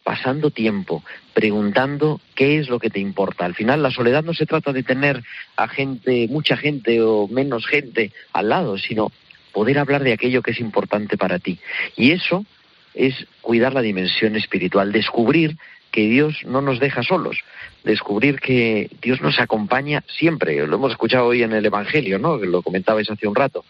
pasando 0.04 0.50
tiempo, 0.50 1.04
preguntando 1.34 2.22
qué 2.34 2.60
es 2.60 2.70
lo 2.70 2.80
que 2.80 2.90
te 2.90 3.02
importa. 3.02 3.44
Al 3.44 3.54
final 3.54 3.84
la 3.84 3.92
soledad 3.92 4.24
no 4.24 4.34
se 4.34 4.46
trata 4.46 4.72
de 4.72 4.84
tener 4.84 5.22
a 5.58 5.68
gente, 5.68 6.30
mucha 6.30 6.56
gente 6.56 7.02
o 7.02 7.28
menos 7.28 7.68
gente 7.68 8.14
al 8.32 8.48
lado, 8.48 8.78
sino 8.78 9.12
poder 9.52 9.80
hablar 9.80 10.02
de 10.02 10.14
aquello 10.14 10.42
que 10.42 10.52
es 10.52 10.62
importante 10.62 11.18
para 11.18 11.40
ti. 11.40 11.60
Y 11.98 12.12
eso 12.12 12.46
es 12.94 13.28
cuidar 13.42 13.74
la 13.74 13.82
dimensión 13.82 14.38
espiritual, 14.38 14.94
descubrir 14.94 15.58
que 15.92 16.08
Dios 16.08 16.44
no 16.46 16.62
nos 16.62 16.80
deja 16.80 17.04
solos, 17.04 17.40
descubrir 17.84 18.40
que 18.40 18.90
Dios 19.02 19.22
nos 19.22 19.40
acompaña 19.40 20.04
siempre. 20.08 20.66
Lo 20.68 20.76
hemos 20.76 20.92
escuchado 20.92 21.26
hoy 21.26 21.44
en 21.44 21.54
el 21.54 21.66
Evangelio, 21.66 22.20
¿no? 22.20 22.38
Lo 22.38 22.62
comentabais 22.62 23.10
hace 23.10 23.28
un 23.28 23.36
rato. 23.36 23.66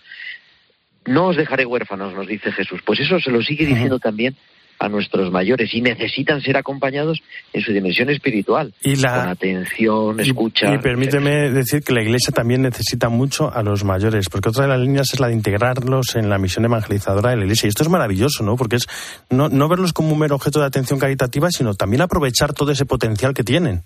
No 1.05 1.27
os 1.27 1.37
dejaré 1.37 1.65
huérfanos, 1.65 2.13
nos 2.13 2.27
dice 2.27 2.51
Jesús. 2.51 2.81
Pues 2.85 2.99
eso 2.99 3.19
se 3.19 3.31
lo 3.31 3.41
sigue 3.41 3.65
diciendo 3.65 3.99
también 3.99 4.35
a 4.79 4.89
nuestros 4.89 5.31
mayores 5.31 5.73
y 5.73 5.81
necesitan 5.81 6.41
ser 6.41 6.57
acompañados 6.57 7.21
en 7.53 7.61
su 7.61 7.73
dimensión 7.73 8.09
espiritual, 8.09 8.73
y 8.81 8.95
la, 8.95 9.21
con 9.21 9.29
atención, 9.29 10.19
escucha. 10.19 10.73
Y 10.73 10.77
permíteme 10.77 11.49
decir 11.49 11.81
que 11.81 11.93
la 11.93 12.01
Iglesia 12.01 12.31
también 12.33 12.61
necesita 12.61 13.09
mucho 13.09 13.51
a 13.53 13.63
los 13.63 13.83
mayores, 13.83 14.29
porque 14.29 14.49
otra 14.49 14.63
de 14.63 14.69
las 14.69 14.79
líneas 14.79 15.13
es 15.13 15.19
la 15.19 15.27
de 15.27 15.33
integrarlos 15.33 16.15
en 16.15 16.29
la 16.29 16.37
misión 16.37 16.65
evangelizadora 16.65 17.31
de 17.31 17.37
la 17.37 17.43
Iglesia. 17.43 17.67
Y 17.67 17.69
esto 17.69 17.83
es 17.83 17.89
maravilloso, 17.89 18.43
¿no? 18.43 18.55
Porque 18.55 18.77
es 18.77 18.87
no, 19.29 19.49
no 19.49 19.67
verlos 19.67 19.93
como 19.93 20.13
un 20.13 20.19
mero 20.19 20.35
objeto 20.35 20.59
de 20.59 20.65
atención 20.65 20.99
caritativa, 20.99 21.49
sino 21.49 21.73
también 21.73 22.01
aprovechar 22.01 22.53
todo 22.53 22.71
ese 22.71 22.85
potencial 22.85 23.33
que 23.33 23.43
tienen. 23.43 23.83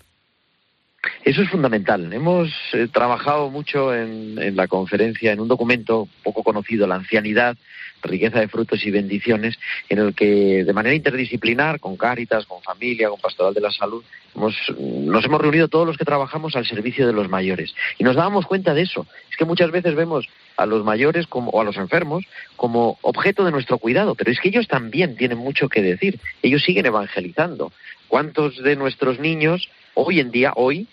Eso 1.24 1.42
es 1.42 1.50
fundamental. 1.50 2.12
Hemos 2.14 2.50
eh, 2.74 2.88
trabajado 2.92 3.50
mucho 3.50 3.94
en, 3.94 4.38
en, 4.40 4.56
la 4.56 4.68
conferencia, 4.68 5.32
en 5.32 5.40
un 5.40 5.48
documento 5.48 6.08
poco 6.24 6.44
conocido, 6.44 6.86
La 6.86 6.96
ancianidad, 6.96 7.58
riqueza 8.02 8.40
de 8.40 8.48
frutos 8.48 8.86
y 8.86 8.92
bendiciones, 8.92 9.58
en 9.90 10.00
el 10.00 10.16
que 10.16 10.64
de 10.64 10.74
manera 10.74 10.96
interdisciplinar, 10.96 11.80
con 11.80 11.98
Cáritas, 11.98 12.46
con 12.46 12.62
familia, 12.62 13.10
con 13.10 13.20
Pastoral 13.20 13.54
de 13.54 13.62
la 13.62 13.72
Salud, 13.72 14.04
hemos, 14.36 14.56
nos 14.80 15.26
hemos 15.26 15.42
reunido 15.42 15.68
todos 15.68 15.88
los 15.88 15.98
que 15.98 16.06
trabajamos 16.06 16.56
al 16.56 16.66
servicio 16.66 17.08
de 17.08 17.14
los 17.14 17.30
mayores. 17.30 17.74
Y 17.98 18.04
nos 18.04 18.16
dábamos 18.16 18.46
cuenta 18.46 18.74
de 18.74 18.84
eso. 18.84 19.06
Es 19.30 19.38
que 19.38 19.46
muchas 19.46 19.72
veces 19.72 19.96
vemos 19.96 20.28
a 20.58 20.66
los 20.66 20.84
mayores 20.84 21.28
como, 21.28 21.52
o 21.52 21.62
a 21.62 21.64
los 21.64 21.78
enfermos 21.78 22.24
como 22.56 22.98
objeto 23.02 23.44
de 23.44 23.52
nuestro 23.52 23.78
cuidado, 23.78 24.16
pero 24.16 24.32
es 24.32 24.40
que 24.40 24.50
ellos 24.50 24.68
también 24.68 25.16
tienen 25.16 25.38
mucho 25.38 25.70
que 25.70 25.82
decir. 25.82 26.20
Ellos 26.42 26.64
siguen 26.64 26.86
evangelizando. 26.86 27.72
¿Cuántos 28.08 28.62
de 28.62 28.76
nuestros 28.76 29.20
niños 29.20 29.70
hoy 29.94 30.20
en 30.20 30.32
día, 30.32 30.54
hoy, 30.56 30.88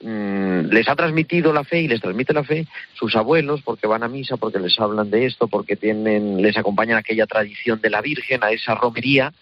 les 0.00 0.88
ha 0.88 0.96
transmitido 0.96 1.52
la 1.52 1.64
fe 1.64 1.82
y 1.82 1.88
les 1.88 2.00
transmite 2.00 2.32
la 2.32 2.44
fe 2.44 2.66
sus 2.94 3.16
abuelos 3.16 3.62
porque 3.62 3.86
van 3.86 4.02
a 4.02 4.08
misa, 4.08 4.36
porque 4.36 4.58
les 4.58 4.78
hablan 4.78 5.10
de 5.10 5.26
esto, 5.26 5.48
porque 5.48 5.76
tienen, 5.76 6.40
les 6.40 6.56
acompañan 6.56 6.96
a 6.96 7.00
aquella 7.00 7.26
tradición 7.26 7.80
de 7.80 7.90
la 7.90 8.00
Virgen, 8.00 8.44
a 8.44 8.50
esa 8.50 8.74
romería, 8.74 9.32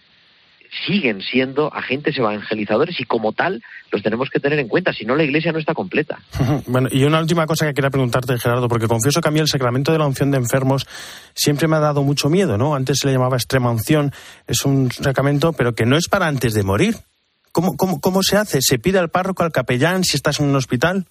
siguen 0.85 1.21
siendo 1.21 1.73
agentes 1.73 2.17
evangelizadores 2.17 2.99
y 2.99 3.05
como 3.05 3.33
tal 3.33 3.61
los 3.91 4.03
tenemos 4.03 4.29
que 4.29 4.39
tener 4.39 4.59
en 4.59 4.67
cuenta, 4.67 4.91
si 4.93 5.05
no 5.05 5.15
la 5.15 5.23
iglesia 5.23 5.51
no 5.51 5.59
está 5.59 5.73
completa. 5.73 6.19
Bueno, 6.67 6.89
y 6.91 7.03
una 7.03 7.19
última 7.19 7.45
cosa 7.45 7.65
que 7.65 7.73
quería 7.73 7.89
preguntarte, 7.89 8.37
Gerardo, 8.37 8.67
porque 8.67 8.87
confieso 8.87 9.21
que 9.21 9.29
a 9.29 9.31
mí 9.31 9.39
el 9.39 9.47
sacramento 9.47 9.91
de 9.91 9.99
la 9.99 10.05
unción 10.05 10.31
de 10.31 10.37
enfermos 10.37 10.85
siempre 11.33 11.67
me 11.67 11.77
ha 11.77 11.79
dado 11.79 12.03
mucho 12.03 12.29
miedo, 12.29 12.57
¿no? 12.57 12.75
Antes 12.75 12.99
se 12.99 13.07
le 13.07 13.13
llamaba 13.13 13.37
extrema 13.37 13.71
unción, 13.71 14.11
es 14.47 14.65
un 14.65 14.91
sacramento, 14.91 15.53
pero 15.53 15.73
que 15.73 15.85
no 15.85 15.97
es 15.97 16.09
para 16.09 16.27
antes 16.27 16.53
de 16.53 16.63
morir. 16.63 16.95
¿Cómo, 17.57 17.75
cómo, 17.75 17.99
cómo 17.99 18.21
se 18.21 18.37
hace? 18.37 18.59
¿Se 18.61 18.77
pide 18.77 18.99
al 18.99 19.09
párroco, 19.09 19.41
al 19.41 19.51
capellán, 19.51 20.03
si 20.03 20.15
estás 20.15 20.39
en 20.39 20.45
un 20.45 20.55
hospital? 20.55 21.07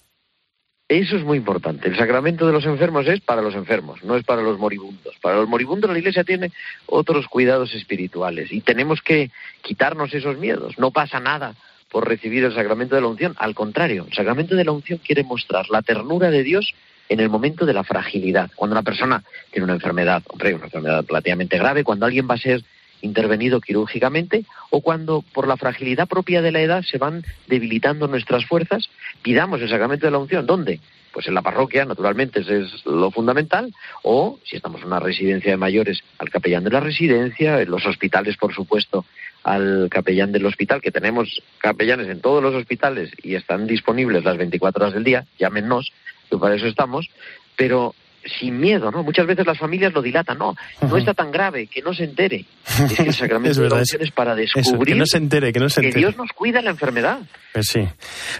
Eso 0.87 1.17
es 1.17 1.25
muy 1.25 1.39
importante. 1.39 1.89
El 1.89 1.97
sacramento 1.97 2.47
de 2.47 2.53
los 2.53 2.63
enfermos 2.63 3.05
es 3.05 3.19
para 3.19 3.41
los 3.41 3.53
enfermos, 3.53 4.01
no 4.05 4.15
es 4.15 4.23
para 4.23 4.41
los 4.41 4.57
moribundos. 4.57 5.13
Para 5.21 5.35
los 5.35 5.49
moribundos 5.49 5.91
la 5.91 5.99
Iglesia 5.99 6.23
tiene 6.23 6.53
otros 6.85 7.27
cuidados 7.27 7.75
espirituales 7.75 8.49
y 8.53 8.61
tenemos 8.61 9.01
que 9.01 9.29
quitarnos 9.61 10.13
esos 10.13 10.37
miedos. 10.37 10.79
No 10.79 10.91
pasa 10.91 11.19
nada 11.19 11.53
por 11.91 12.07
recibir 12.07 12.45
el 12.45 12.55
sacramento 12.55 12.95
de 12.95 13.01
la 13.01 13.07
unción. 13.07 13.35
Al 13.39 13.53
contrario, 13.53 14.05
el 14.07 14.15
sacramento 14.15 14.55
de 14.55 14.63
la 14.63 14.71
unción 14.71 15.01
quiere 15.05 15.25
mostrar 15.25 15.65
la 15.69 15.81
ternura 15.81 16.31
de 16.31 16.43
Dios 16.43 16.73
en 17.09 17.19
el 17.19 17.27
momento 17.27 17.65
de 17.65 17.73
la 17.73 17.83
fragilidad. 17.83 18.51
Cuando 18.55 18.73
una 18.73 18.83
persona 18.83 19.21
tiene 19.51 19.65
una 19.65 19.73
enfermedad, 19.73 20.23
hombre, 20.27 20.55
una 20.55 20.67
enfermedad 20.67 21.03
relativamente 21.05 21.57
grave, 21.57 21.83
cuando 21.83 22.05
alguien 22.05 22.25
va 22.25 22.35
a 22.35 22.37
ser 22.37 22.63
intervenido 23.01 23.61
quirúrgicamente 23.61 24.45
o 24.69 24.81
cuando 24.81 25.23
por 25.33 25.47
la 25.47 25.57
fragilidad 25.57 26.07
propia 26.07 26.41
de 26.41 26.51
la 26.51 26.61
edad 26.61 26.83
se 26.83 26.97
van 26.97 27.23
debilitando 27.47 28.07
nuestras 28.07 28.45
fuerzas, 28.45 28.89
pidamos 29.21 29.61
el 29.61 29.69
sacramento 29.69 30.05
de 30.07 30.11
la 30.11 30.17
unción. 30.17 30.45
¿Dónde? 30.45 30.79
Pues 31.13 31.27
en 31.27 31.33
la 31.33 31.41
parroquia, 31.41 31.85
naturalmente, 31.85 32.41
eso 32.41 32.53
es 32.53 32.85
lo 32.85 33.09
fundamental, 33.09 33.73
o 34.03 34.39
si 34.43 34.55
estamos 34.55 34.81
en 34.81 34.87
una 34.87 34.99
residencia 34.99 35.51
de 35.51 35.57
mayores, 35.57 36.03
al 36.19 36.29
capellán 36.29 36.63
de 36.63 36.69
la 36.69 36.79
residencia, 36.79 37.61
en 37.61 37.71
los 37.71 37.85
hospitales, 37.85 38.37
por 38.37 38.53
supuesto, 38.53 39.05
al 39.43 39.87
capellán 39.89 40.31
del 40.31 40.45
hospital, 40.45 40.81
que 40.81 40.91
tenemos 40.91 41.41
capellanes 41.57 42.07
en 42.09 42.21
todos 42.21 42.43
los 42.43 42.53
hospitales 42.53 43.11
y 43.23 43.35
están 43.35 43.65
disponibles 43.65 44.25
las 44.25 44.37
24 44.37 44.83
horas 44.83 44.93
del 44.93 45.05
día, 45.05 45.25
llámenos, 45.39 45.91
que 46.29 46.37
para 46.37 46.55
eso 46.55 46.67
estamos, 46.67 47.09
pero 47.55 47.95
sin 48.39 48.59
miedo, 48.59 48.91
¿no? 48.91 49.03
Muchas 49.03 49.25
veces 49.25 49.45
las 49.45 49.57
familias 49.57 49.93
lo 49.93 50.01
dilatan, 50.01 50.37
no, 50.37 50.55
no 50.81 50.97
está 50.97 51.13
tan 51.13 51.31
grave, 51.31 51.67
que 51.67 51.81
no 51.81 51.93
se 51.93 52.03
entere. 52.03 52.45
Es 52.65 52.93
que 52.93 53.03
el 53.03 53.13
sacramento 53.13 53.61
de 53.61 53.69
la 53.69 53.75
unción 53.77 54.01
es 54.01 54.11
para 54.11 54.35
descubrir 54.35 54.95
que, 54.95 54.99
no 54.99 55.05
se 55.05 55.17
entere, 55.17 55.53
que, 55.53 55.59
no 55.59 55.69
se 55.69 55.81
entere. 55.81 55.99
Dios 55.99 56.17
nos 56.17 56.31
cuida 56.31 56.61
la 56.61 56.71
enfermedad. 56.71 57.19
Pues 57.53 57.67
sí. 57.67 57.87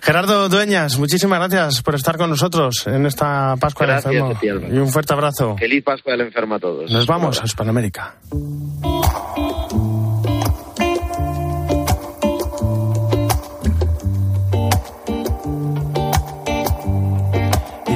Gerardo 0.02 0.50
Dueñas, 0.50 0.98
muchísimas 0.98 1.40
gracias 1.40 1.82
por 1.82 1.96
estar 1.96 2.18
con 2.18 2.30
nosotros 2.30 2.86
en 2.88 3.06
esta 3.06 3.56
Pascua 3.60 3.88
gracias, 3.88 4.14
del 4.14 4.24
Enfermo. 4.24 4.68
Y 4.72 4.78
un 4.78 4.90
fuerte 4.90 5.14
abrazo. 5.14 5.56
Feliz 5.58 5.84
Pascua 5.84 6.12
del 6.14 6.22
Enfermo 6.22 6.56
a 6.56 6.60
todos. 6.60 6.92
Nos 6.92 7.06
vamos 7.08 7.42
a 7.42 7.46
Hispanoamérica. 7.46 8.16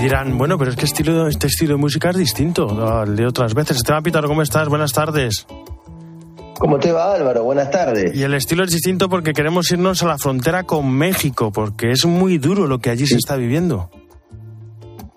Dirán, 0.01 0.37
bueno, 0.37 0.57
pero 0.57 0.71
es 0.71 0.77
que 0.77 0.85
estilo, 0.85 1.27
este 1.27 1.47
estilo 1.47 1.75
de 1.75 1.79
música 1.79 2.09
es 2.09 2.17
distinto 2.17 2.87
al 2.87 3.15
de 3.15 3.27
otras 3.27 3.53
veces. 3.53 3.77
Esteban 3.77 4.01
Pitaro, 4.01 4.27
¿cómo 4.27 4.41
estás? 4.41 4.67
Buenas 4.67 4.93
tardes. 4.93 5.45
¿Cómo 6.57 6.79
te 6.79 6.91
va 6.91 7.13
Álvaro? 7.13 7.43
Buenas 7.43 7.69
tardes. 7.69 8.15
Y 8.15 8.23
el 8.23 8.33
estilo 8.33 8.63
es 8.63 8.71
distinto 8.71 9.09
porque 9.09 9.33
queremos 9.33 9.71
irnos 9.71 10.01
a 10.03 10.07
la 10.07 10.17
frontera 10.17 10.63
con 10.63 10.91
México, 10.91 11.51
porque 11.51 11.91
es 11.91 12.05
muy 12.05 12.39
duro 12.39 12.67
lo 12.67 12.79
que 12.79 12.89
allí 12.89 13.05
se 13.05 13.15
está 13.15 13.35
viviendo. 13.35 13.89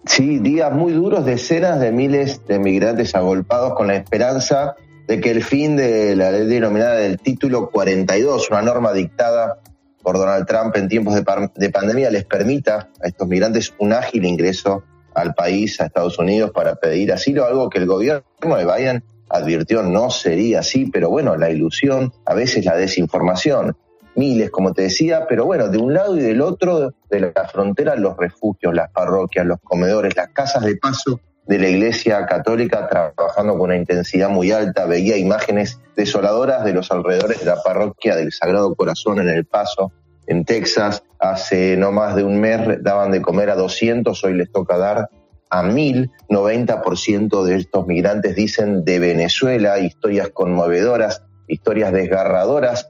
Sí, 0.07 0.38
días 0.38 0.73
muy 0.73 0.92
duros, 0.92 1.25
decenas 1.25 1.81
de 1.81 1.90
miles 1.90 2.47
de 2.47 2.59
migrantes 2.59 3.14
agolpados 3.14 3.75
con 3.75 3.87
la 3.87 3.97
esperanza 3.97 4.75
de 5.07 5.20
que 5.20 5.31
el 5.31 5.42
fin 5.42 5.77
de 5.77 6.14
la 6.14 6.31
ley 6.31 6.47
denominada 6.47 6.97
del 6.97 7.18
título 7.18 7.70
42, 7.70 8.51
una 8.51 8.62
norma 8.62 8.92
dictada 8.92 9.61
por 10.05 10.19
Donald 10.19 10.47
Trump 10.47 10.77
en 10.77 10.87
tiempos 10.87 11.14
de, 11.14 11.71
pandemia 11.71 12.11
les 12.11 12.25
permita 12.25 12.90
a 13.03 13.09
estos 13.09 13.27
migrantes 13.27 13.75
un 13.79 13.95
ágil 13.95 14.27
ingreso 14.27 14.85
al 15.14 15.35
país, 15.35 15.81
a 15.81 15.87
Estados 15.87 16.19
Unidos, 16.19 16.51
para 16.53 16.75
pedir 16.77 17.11
asilo, 17.12 17.47
algo 17.47 17.71
que 17.71 17.79
el 17.79 17.87
gobierno 17.87 18.23
de 18.43 18.67
Biden 18.67 19.05
advirtió 19.31 19.83
no 19.83 20.11
sería 20.11 20.61
así, 20.61 20.90
pero 20.93 21.09
bueno, 21.09 21.37
la 21.37 21.51
ilusión, 21.51 22.12
a 22.27 22.35
veces 22.35 22.67
la 22.67 22.77
desinformación, 22.77 23.77
miles, 24.14 24.51
como 24.51 24.75
te 24.75 24.83
decía, 24.83 25.27
pero 25.27 25.47
bueno, 25.47 25.69
de 25.69 25.79
un 25.79 25.95
lado 25.95 26.19
y 26.19 26.21
del 26.21 26.43
otro 26.43 26.93
de 27.09 27.21
la 27.21 27.49
frontera, 27.51 27.97
los 27.97 28.17
refugios, 28.17 28.75
las 28.75 28.90
parroquias, 28.90 29.47
los 29.47 29.59
comedores, 29.61 30.14
las 30.17 30.29
casas 30.29 30.64
de 30.64 30.77
paso 30.77 31.21
de 31.46 31.59
la 31.59 31.68
Iglesia 31.68 32.24
Católica 32.26 32.88
trabajando 32.88 33.52
con 33.52 33.62
una 33.62 33.76
intensidad 33.76 34.30
muy 34.30 34.50
alta. 34.50 34.87
Veía 34.87 35.16
imágenes 35.16 35.80
desoladoras 35.96 36.64
de 36.64 36.72
los 36.72 36.90
alrededores 36.90 37.40
de 37.40 37.46
la 37.46 37.62
parroquia 37.62 38.16
del 38.16 38.33
Sagrado 38.33 38.74
Corazón 38.74 39.20
en 39.20 39.28
El 39.28 39.44
Paso, 39.44 39.92
en 40.26 40.44
Texas. 40.44 41.02
Hace 41.18 41.76
no 41.76 41.92
más 41.92 42.16
de 42.16 42.24
un 42.24 42.40
mes 42.40 42.83
daban 42.83 43.11
de 43.11 43.20
comer 43.22 43.50
a 43.50 43.57
200, 43.57 44.24
hoy 44.24 44.35
les 44.35 44.50
toca 44.50 44.78
dar 44.78 45.09
a 45.50 45.62
1000. 45.62 46.11
90% 46.28 47.44
de 47.44 47.57
estos 47.57 47.87
migrantes 47.87 48.35
dicen 48.35 48.85
de 48.85 48.98
Venezuela, 48.98 49.78
historias 49.78 50.30
conmovedoras, 50.30 51.22
historias 51.46 51.92
desgarradoras 51.92 52.88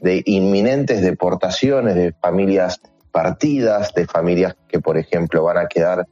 de 0.00 0.22
inminentes 0.24 1.02
deportaciones 1.02 1.94
de 1.94 2.12
familias 2.12 2.80
partidas, 3.12 3.92
de 3.94 4.06
familias 4.06 4.56
que, 4.68 4.80
por 4.80 4.96
ejemplo, 4.96 5.42
van 5.42 5.58
a 5.58 5.66
quedar 5.66 6.06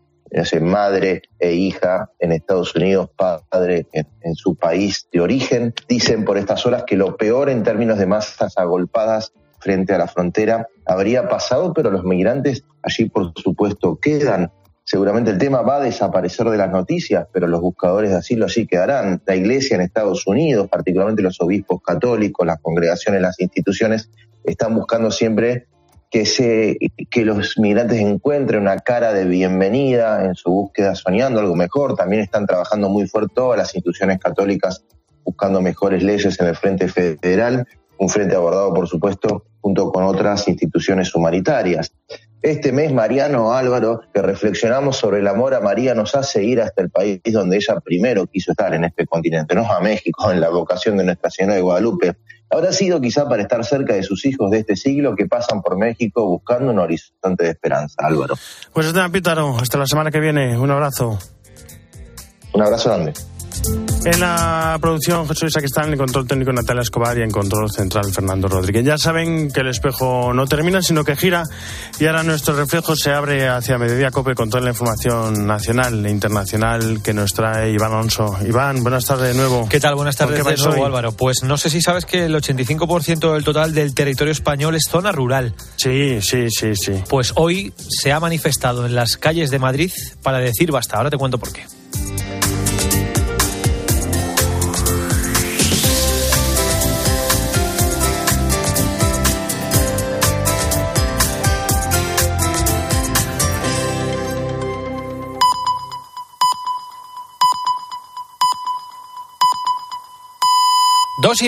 madre 0.60 1.22
e 1.38 1.52
hija 1.52 2.10
en 2.18 2.32
Estados 2.32 2.74
Unidos, 2.74 3.10
padre 3.16 3.86
en, 3.92 4.34
su 4.34 4.56
país 4.56 5.08
de 5.12 5.20
origen. 5.20 5.74
Dicen 5.88 6.24
por 6.24 6.38
estas 6.38 6.64
horas 6.66 6.84
que 6.84 6.96
lo 6.96 7.16
peor 7.16 7.50
en 7.50 7.62
términos 7.62 7.98
de 7.98 8.06
masas 8.06 8.56
agolpadas 8.58 9.32
frente 9.60 9.92
a 9.94 9.98
la 9.98 10.06
frontera 10.06 10.68
habría 10.86 11.28
pasado, 11.28 11.72
pero 11.72 11.90
los 11.90 12.04
migrantes 12.04 12.64
allí 12.82 13.08
por 13.08 13.32
supuesto 13.36 13.98
quedan. 14.00 14.52
Seguramente 14.84 15.30
el 15.30 15.38
tema 15.38 15.60
va 15.60 15.76
a 15.76 15.80
desaparecer 15.80 16.48
de 16.48 16.56
las 16.56 16.70
noticias, 16.70 17.26
pero 17.32 17.46
los 17.46 17.60
buscadores 17.60 18.10
de 18.10 18.16
asilo 18.16 18.46
allí 18.46 18.66
quedarán. 18.66 19.20
La 19.26 19.36
iglesia 19.36 19.74
en 19.74 19.82
Estados 19.82 20.26
Unidos, 20.26 20.68
particularmente 20.68 21.22
los 21.22 21.40
obispos 21.40 21.82
católicos, 21.82 22.46
las 22.46 22.60
congregaciones, 22.60 23.20
las 23.20 23.38
instituciones, 23.38 24.10
están 24.44 24.74
buscando 24.74 25.10
siempre 25.10 25.66
que, 26.10 26.24
se, 26.24 26.78
que 27.10 27.24
los 27.24 27.58
migrantes 27.58 27.98
encuentren 28.00 28.62
una 28.62 28.78
cara 28.78 29.12
de 29.12 29.24
bienvenida 29.24 30.24
en 30.24 30.34
su 30.34 30.50
búsqueda 30.50 30.94
soñando 30.94 31.40
algo 31.40 31.54
mejor. 31.54 31.96
También 31.96 32.22
están 32.22 32.46
trabajando 32.46 32.88
muy 32.88 33.06
fuerte 33.06 33.32
todas 33.34 33.58
las 33.58 33.74
instituciones 33.74 34.18
católicas 34.18 34.84
buscando 35.24 35.60
mejores 35.60 36.02
leyes 36.02 36.40
en 36.40 36.46
el 36.46 36.56
frente 36.56 36.88
federal, 36.88 37.66
un 37.98 38.08
frente 38.08 38.34
abordado, 38.34 38.72
por 38.72 38.88
supuesto, 38.88 39.44
junto 39.60 39.92
con 39.92 40.04
otras 40.04 40.48
instituciones 40.48 41.14
humanitarias. 41.14 41.92
Este 42.40 42.72
mes, 42.72 42.92
Mariano 42.92 43.52
Álvaro, 43.52 44.00
que 44.14 44.22
reflexionamos 44.22 44.96
sobre 44.96 45.18
el 45.18 45.26
amor 45.26 45.54
a 45.54 45.60
María, 45.60 45.94
nos 45.94 46.14
hace 46.14 46.44
ir 46.44 46.60
hasta 46.60 46.82
el 46.82 46.90
país 46.90 47.20
donde 47.24 47.56
ella 47.56 47.80
primero 47.80 48.26
quiso 48.26 48.52
estar 48.52 48.72
en 48.74 48.84
este 48.84 49.06
continente, 49.06 49.54
no 49.54 49.70
a 49.70 49.80
México, 49.80 50.30
en 50.32 50.40
la 50.40 50.48
vocación 50.48 50.96
de 50.96 51.04
Nuestra 51.04 51.30
Señora 51.30 51.56
de 51.56 51.62
Guadalupe, 51.62 52.16
habrá 52.50 52.72
sido 52.72 53.00
quizá 53.00 53.28
para 53.28 53.42
estar 53.42 53.64
cerca 53.64 53.94
de 53.94 54.02
sus 54.02 54.24
hijos 54.24 54.50
de 54.50 54.58
este 54.58 54.76
siglo 54.76 55.14
que 55.14 55.26
pasan 55.26 55.62
por 55.62 55.76
México 55.76 56.26
buscando 56.26 56.72
un 56.72 56.78
horizonte 56.78 57.44
de 57.44 57.50
esperanza. 57.50 57.96
Álvaro. 57.98 58.34
Pues 58.72 58.86
Esteban 58.86 59.12
Pítaro, 59.12 59.56
hasta 59.58 59.78
la 59.78 59.86
semana 59.86 60.10
que 60.10 60.20
viene. 60.20 60.58
Un 60.58 60.70
abrazo. 60.70 61.18
Un 62.52 62.62
abrazo 62.62 62.88
grande. 62.88 63.12
En 64.04 64.20
la 64.20 64.78
producción 64.80 65.28
Jesús 65.28 65.54
está 65.62 65.84
en 65.84 65.92
el 65.92 65.98
control 65.98 66.26
técnico 66.26 66.50
Natalia 66.50 66.80
Escobar 66.80 67.18
y 67.18 67.22
en 67.22 67.30
control 67.30 67.70
central 67.70 68.10
Fernando 68.10 68.48
Rodríguez. 68.48 68.84
Ya 68.84 68.96
saben 68.96 69.50
que 69.50 69.60
el 69.60 69.68
espejo 69.68 70.32
no 70.32 70.46
termina, 70.46 70.80
sino 70.80 71.04
que 71.04 71.14
gira 71.14 71.42
y 72.00 72.06
ahora 72.06 72.22
nuestro 72.22 72.54
reflejo 72.54 72.96
se 72.96 73.10
abre 73.10 73.48
hacia 73.48 73.76
Mediodía 73.76 74.10
Cope 74.10 74.34
con 74.34 74.48
toda 74.48 74.62
la 74.62 74.70
información 74.70 75.46
nacional 75.46 76.06
e 76.06 76.10
internacional 76.10 77.02
que 77.02 77.12
nos 77.12 77.34
trae 77.34 77.70
Iván 77.72 77.92
Alonso. 77.92 78.38
Iván, 78.46 78.82
buenas 78.82 79.04
tardes 79.04 79.28
de 79.28 79.34
nuevo. 79.34 79.68
¿Qué 79.68 79.80
tal? 79.80 79.94
Buenas 79.94 80.16
tardes 80.16 80.40
¿Por 80.40 80.54
qué 80.54 80.56
de 80.56 80.64
nuevo, 80.64 80.80
hoy? 80.80 80.86
Álvaro. 80.86 81.12
Pues 81.12 81.42
no 81.42 81.58
sé 81.58 81.68
si 81.68 81.82
sabes 81.82 82.06
que 82.06 82.24
el 82.24 82.34
85% 82.34 83.34
del 83.34 83.44
total 83.44 83.74
del 83.74 83.94
territorio 83.94 84.32
español 84.32 84.74
es 84.74 84.84
zona 84.88 85.12
rural. 85.12 85.54
Sí, 85.76 86.20
sí, 86.22 86.50
sí, 86.50 86.74
sí. 86.76 87.02
Pues 87.10 87.32
hoy 87.36 87.74
se 87.76 88.12
ha 88.12 88.20
manifestado 88.20 88.86
en 88.86 88.94
las 88.94 89.16
calles 89.16 89.50
de 89.50 89.58
Madrid 89.58 89.92
para 90.22 90.38
decir 90.38 90.70
basta. 90.70 90.96
Ahora 90.96 91.10
te 91.10 91.18
cuento 91.18 91.36
por 91.36 91.52
qué. 91.52 91.64